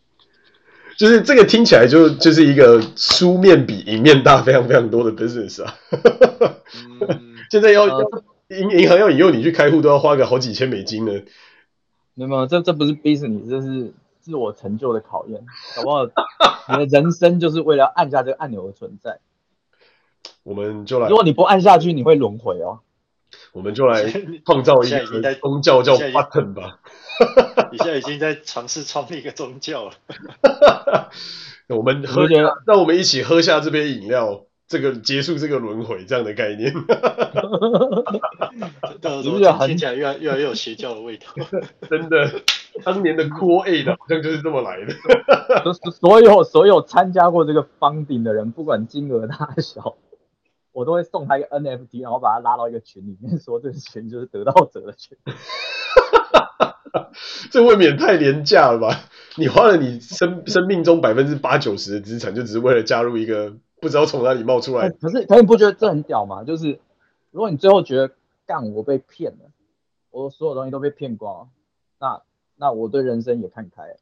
[0.99, 5.73] 就是这个听起来就就是一个书面比赢面大非常非常多的 business 啊。
[7.49, 8.01] 现在要要
[8.49, 11.13] 银银行要引诱你去开户，都要花个好几千美金呢。
[12.15, 13.93] 没有没有，这这不是 business，这是。
[14.21, 15.43] 自我成就的考验，
[15.75, 16.05] 好不好？
[16.77, 19.19] 你的人生就是为了按下这个按钮而存在。
[20.43, 22.81] 我们就来，如果你不按下去，你会轮回哦。
[23.53, 24.03] 我们就来
[24.45, 26.79] 创造一个宗教叫 Button 吧。
[27.71, 29.93] 你现在已经在尝试创立一个宗教了。
[31.69, 32.27] 我们喝，
[32.65, 36.71] 让我们一起喝下这杯饮料，这个结束这个轮回这样的概念。
[39.23, 41.27] 是不是听起来越来越来越有邪教的味道？
[41.89, 42.41] 真的，
[42.83, 44.93] 当年的 Cool Aid 好像就是这么来的。
[45.91, 49.97] 所有所有参加过这个 funding 的人，不管金额大小。
[50.71, 55.17] 我都会送他一个 NFT，然后把他拉到一个群里面，说这个群就是得到者的群。
[57.51, 59.01] 这未免太廉价了吧？
[59.37, 64.89] 你花了你生生命中百分之八九十的资产，就只是为了加入一个不知道从哪里冒出来。
[64.89, 66.43] 可是，可是你不觉得这很屌吗？
[66.43, 66.79] 就是
[67.31, 68.11] 如果你最后觉得
[68.45, 69.51] 干我被骗了，
[70.11, 71.49] 我所有东西都被骗光，
[71.99, 72.21] 那
[72.55, 73.95] 那我对人生也看开了。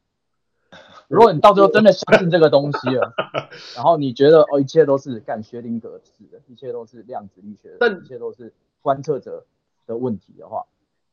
[1.08, 3.14] 如果你到最后真的相信这个东西了，
[3.74, 8.52] 然后你觉得哦，一切都是干薛定格式的，一切都是量子力学的，但一切都是
[8.82, 9.46] 观测者
[9.86, 10.66] 的问题的话，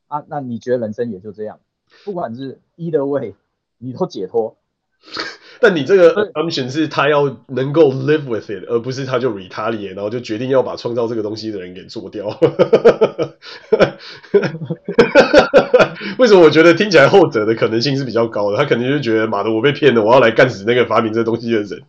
[0.07, 1.59] 啊，那你觉得人生也就这样？
[2.03, 3.35] 不管是 either way，
[3.77, 4.57] 你都解脱。
[5.61, 12.27] 但你这个 assumption 是他要能够 live with it，而不是他就 retaliate，然后就决定要把创造这个东西的人给做掉。
[16.19, 18.57] 为什么我觉得听起来后者的可能性是比较高的？
[18.57, 21.81] 他肯定就觉得妈的，我被骗了，我要来干死那个发明这东西的人。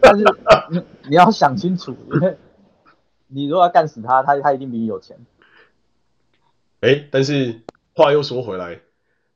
[0.00, 0.24] 但是
[0.70, 2.36] 你你要想清楚，因为
[3.28, 5.16] 你如果要干死他，他他一定比你有钱。
[6.80, 7.62] 哎，但是
[7.94, 8.80] 话又说回来，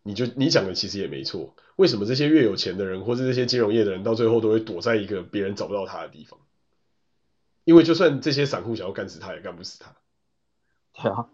[0.05, 1.57] 你就你讲的其实也没错。
[1.77, 6.39] 为什么这些越有钱的人，或是这些金融业的人，到最后都会躲在一个别人找不到他的地方？
[7.65, 9.97] 因为就算这些散户想要干死他，也干不死他。
[10.95, 11.27] 对啊，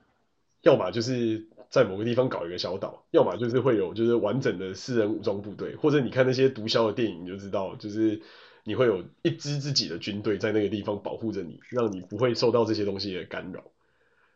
[0.62, 8.22] 要么就是在某个地方搞一个小岛，要么就是会有就是完整的私人武装部队，或者你看那些毒枭的电影，你就知道，就是
[8.64, 13.64] 你会有一支自己的军队在那个地方保护着你，让你不会受到这些东西的干扰。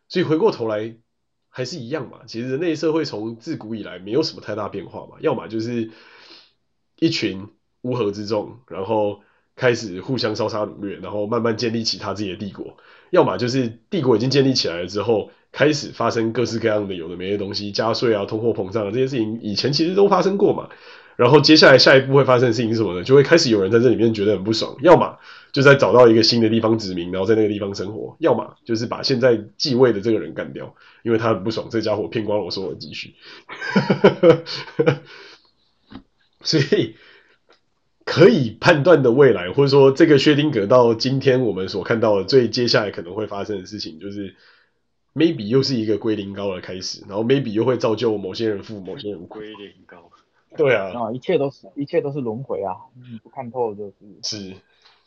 [0.09, 0.95] 所以回过头来。
[1.57, 5.89] 还是一样嘛，其实人类社会从自古以来没有什么太大变化嘛，要么就是
[6.99, 7.47] 一群
[7.81, 9.21] 乌合之众，然后
[9.55, 12.77] 开始互相烧杀掳掠，然后慢慢建立起他自己的帝国；
[13.09, 20.69] 要么就是帝国已经建立起来了之后，开始发生各式各样的有的没的东西，加税啊、通货膨胀啊这些事情，以前其实都发生过嘛。
[21.17, 23.03] 然后接下来下一步会发生的事情是什么呢？
[23.03, 25.17] 就会开始有人在这里面觉得很不爽，要么
[25.51, 33.15] 就在找到一个新的地方殖民，然后在那个地方生活；要么就是把现在继位的这个人干掉，因为他很不爽，这家伙骗光了我所有的积蓄。
[36.43, 36.95] 所以
[38.05, 44.35] 可以判断的未来，或者说这个薛丁格到今天我们所看到的最接下来可能会发生的事情，就是
[45.15, 50.11] maybe 又是一个归零高的开始，然后 maybe 又会造就某些人富，某些人归零高。
[50.57, 52.75] 对啊，啊，一切都是一切都是轮回啊！
[52.95, 53.93] 你不看透就是
[54.23, 54.55] 是，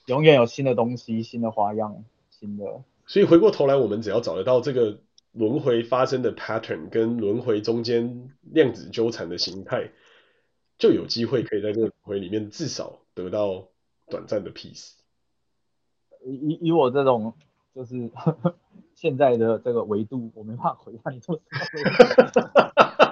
[0.07, 2.83] 永远有新的东西、新的花样、新的。
[3.07, 5.01] 所以回过头来，我们只要找得到这个
[5.33, 9.91] 轮回发生的 pattern，跟轮回中间量子纠缠的形态，
[10.79, 13.67] 就有机会可以在这个轮回里面至少得到
[14.09, 14.93] 短暂的 peace。
[16.25, 17.35] 以以我这种
[17.75, 18.11] 就是
[18.95, 21.41] 现在的这个维度，我没办法回答你这么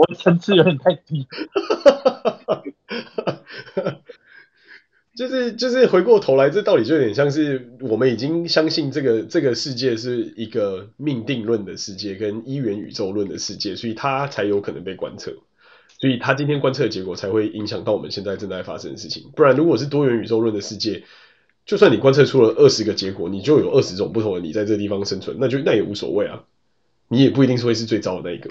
[0.00, 1.26] 我的层次有点太低，
[5.14, 15.34] 就是就是回过头来，这道理就有点像是我们已经相信这个这个世界是一个命定论的世界，跟一元宇宙论的世界，所以它才有可能被观测，
[15.98, 19.30] 所以它今天观测的结果才会影响到我们现在正在发生的事情。
[19.36, 21.02] 不然，如果是多元宇宙论的世界，
[21.66, 26.44] 就算你观测出了二十个结果，你就有二十种不同的你在这地方生存，那就那也无所谓啊，
[27.08, 28.50] 你也不一定是会是最糟的那一个。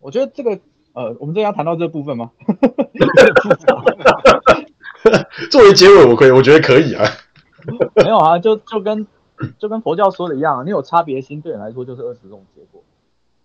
[0.00, 0.58] 我觉得这个
[0.92, 2.32] 呃，我们这要谈到这部分吗？
[5.50, 7.04] 作为结尾，我可以，我觉得可以啊。
[8.02, 9.06] 没有啊，就就跟
[9.58, 12.82] 就跟佛教说的一样，你有差别心，对你来说就是二十种结果；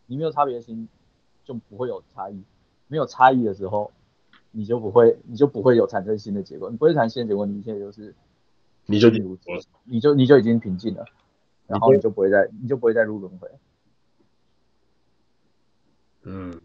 [0.08, 0.88] 你没有差别心，
[1.44, 2.42] 就不会有差异。
[2.88, 3.92] 没有差异的时候，
[4.52, 6.70] 你就不会，你就不会有产生新的结果。
[6.70, 8.14] 你不会产生新的结果，你现在就是
[8.86, 9.10] 你就
[9.84, 11.06] 你就你就已经平静了，
[11.68, 13.50] 然后你就不会再你就不会再入轮回。
[16.28, 16.60] 嗯，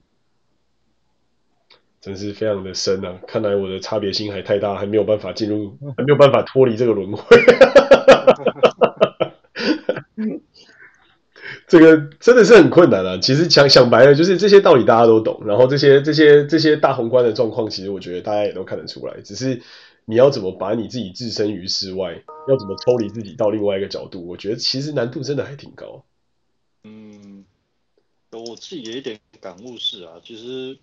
[2.01, 3.21] 真是非常的深啊！
[3.29, 7.37] 看来我的差别心还太大，还没有办法进入，还没有办法脱离这个轮回。
[11.69, 13.19] 这个真的是很困难啊！
[13.19, 19.21] 其实想想白了，就是这些道理大家都懂，然后这些这些这些大宏观的状况，其实我觉得大家也都看得出来。
[19.21, 19.61] 只是
[20.07, 26.03] 你要怎么把你自己置身于世外，要怎么抽离自己到另外一个角度，我觉得其实难度真的还挺高。
[26.83, 27.45] 嗯。
[28.33, 30.79] 我自己有一点感悟是啊，其实，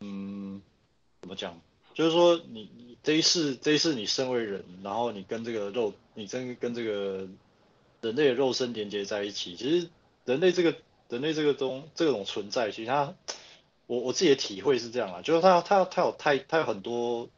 [0.00, 0.60] 嗯，
[1.20, 1.60] 怎么讲？
[1.94, 7.28] 就是说你，这一世这一世你身为人，然后你跟这个肉，你真跟这个
[8.00, 9.56] 人类的肉身连接在一起。
[9.56, 9.88] 其实
[10.24, 10.76] 人类这个
[11.08, 13.14] 人类这个东这种存在，其实它，
[13.86, 17.28] 我我自己的体会是这样啊，就是它它它有太它有很多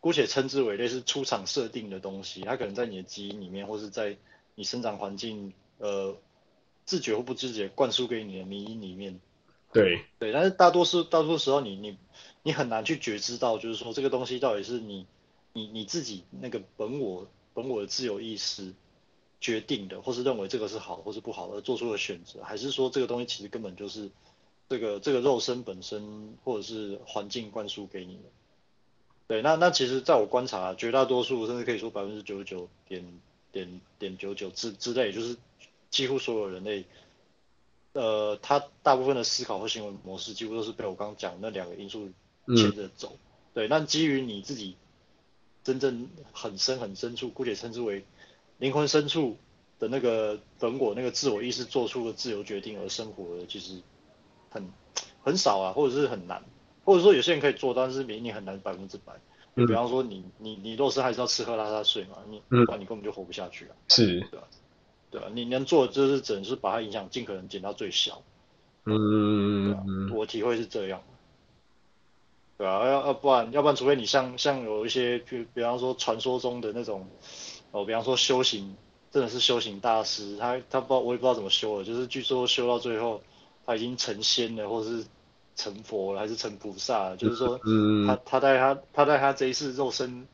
[0.00, 4.16] 姑且称之为类似出厂设定的东西，它可能在你的基因里面，或是在
[4.54, 6.14] 你生长环境，呃，
[6.84, 9.18] 自觉或不自觉灌输给你的基因里面。
[9.74, 11.98] 对对，但是大多数大多数时候你，你
[12.44, 15.04] 你很难去觉知到，就是说这个东西到底是你
[15.52, 18.72] 你你自己那个本我本我的自由意识
[19.40, 24.08] 决定的，或是认为这个是好或是不好而做出的选择，还是说这个东西其实根本就是
[24.68, 28.22] 这个这个肉身本身或者是环境灌输给你的？
[29.26, 33.20] 对，那那其实在我观察，绝大多数甚至可以说百分之九十九点
[33.50, 35.36] 点点九九之之类，就是
[35.90, 36.84] 几乎所有人类。
[37.94, 42.10] 呃，他大部分的思考和行为模式几乎都是被我刚刚讲的那两个因素
[42.56, 43.12] 牵着走。
[43.14, 43.18] 嗯、
[43.54, 44.76] 对，那基于你自己
[45.62, 48.04] 真正很深很深处，姑且称之为
[48.58, 49.36] 灵魂深处
[49.78, 53.80] 的那个本我那个自我意识做出的自由决定而生活的，其实
[54.50, 54.68] 很
[55.22, 56.42] 很少啊，或者是很难，
[56.84, 59.12] 或者说有些人可以做，但是你你很难百分之百。
[59.54, 63.76] 嗯、比方说你你你若是还是要吃喝拉撒睡嘛，你不然你根本就活不下去啊。
[63.88, 64.20] 是。
[64.22, 64.48] 对吧？
[65.14, 68.20] 对啊，你能做的就是只能是把它影响尽可能减到最小。
[68.84, 71.00] 嗯，我体会是这样。
[72.58, 77.06] 对啊，要要不然要不然，除非你像像有一些，比比方说传说中的那种，
[77.70, 78.74] 哦，比方说修行，
[79.12, 83.22] 真的是修行大师，他他不知道我也不知道怎么修了，就是据说修到最后
[83.64, 85.04] 他已经成仙了，或者是
[85.54, 87.60] 成佛了，还是成菩萨了，就是说
[88.04, 90.26] 他他在他他在他这一世肉身。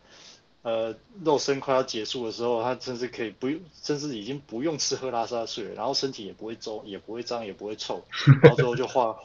[0.62, 0.94] 呃，
[1.24, 8.04] 肉身快要结束的时候，他甚至可以不用，甚至已经不用吃喝拉撒睡了，然后身体也不会皱，也不会脏，也不会臭，
[8.42, 9.16] 然后最后就化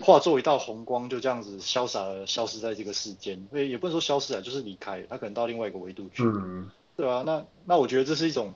[0.00, 3.46] 化作一道红光，就这样子潇洒的消失在这个世间。
[3.50, 8.52] 所以也不能说消失啊，就是离开，他可能到另外一个维度去，嗯、对啊，那那我觉得这是一种，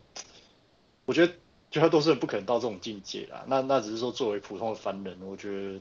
[1.05, 1.33] 我觉得
[1.71, 3.45] 绝大多数人不可能到这种境界啦。
[3.47, 5.81] 那那只是说作为普通的凡人，我觉得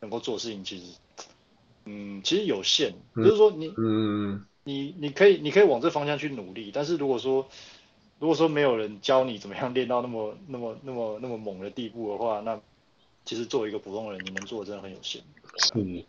[0.00, 0.84] 能够做的事情其实，
[1.84, 4.46] 嗯，其实有限，嗯、就是说你，嗯。
[4.64, 7.48] 你你可以你可以往这方向去努力，但是如果说
[8.18, 12.60] 如果说没有人教你怎么样练到那么那么那么那么猛的地步的话，那
[13.24, 15.22] 其实作为一个普通人，你能做的真的很有限。
[15.58, 16.04] 是，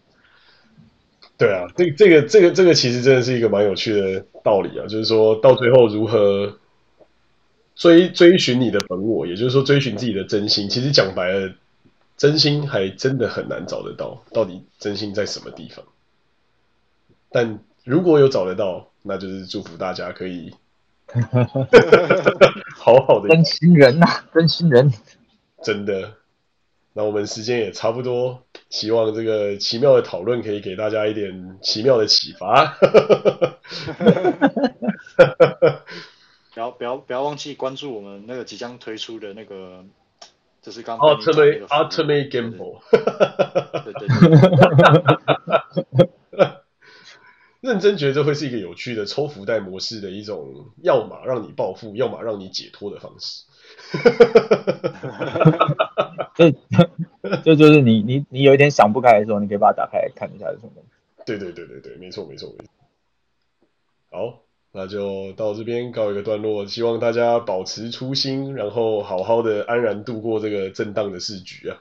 [1.38, 6.60] 对啊，这这个这个这个其实真的是一个蛮有趣的道理啊，就是说到最后如何
[7.76, 10.70] 追追寻你的本我，也就是说追寻自己的真心。
[10.70, 11.54] 其实讲白了，
[12.18, 15.86] 真心还真的很难找得到，到底真心在什么地方？
[17.32, 20.54] 但如果有找得到，那就是祝福大家可以
[22.78, 24.94] 好好的真心人呐、啊，真心人，
[25.64, 26.14] 真的。
[26.94, 32.78] 那我们时间也差不多，希望这个奇妙的讨论可以给大家一点奇妙的启发。
[36.54, 39.86] 不要不要不要忘记关注我们那个即将推出的那个，
[40.62, 42.82] 就是刚刚 Ultimate Ultimate Gamble。
[43.84, 44.08] 对对
[45.96, 46.10] 对。
[47.62, 53.44] 认真觉得这会是一个有趣的抽福袋模式的一种，要么让你暴富，要么让你解脱的方式。
[56.36, 56.52] 这
[57.44, 60.72] 这就是你你你有一点想不开的时候，你可以把它打开来看一下是什么。
[61.26, 62.72] 对对对对对，没错没错没错。
[64.10, 64.42] 好，
[64.72, 71.78] 那就到这边告一个段落，希望大家保持初心，然后好好的安然度过这个震荡的市局啊。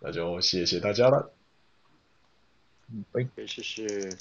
[0.00, 1.33] 那就谢谢大家了。
[2.94, 3.04] 嗯，
[3.46, 4.16] 谢谢。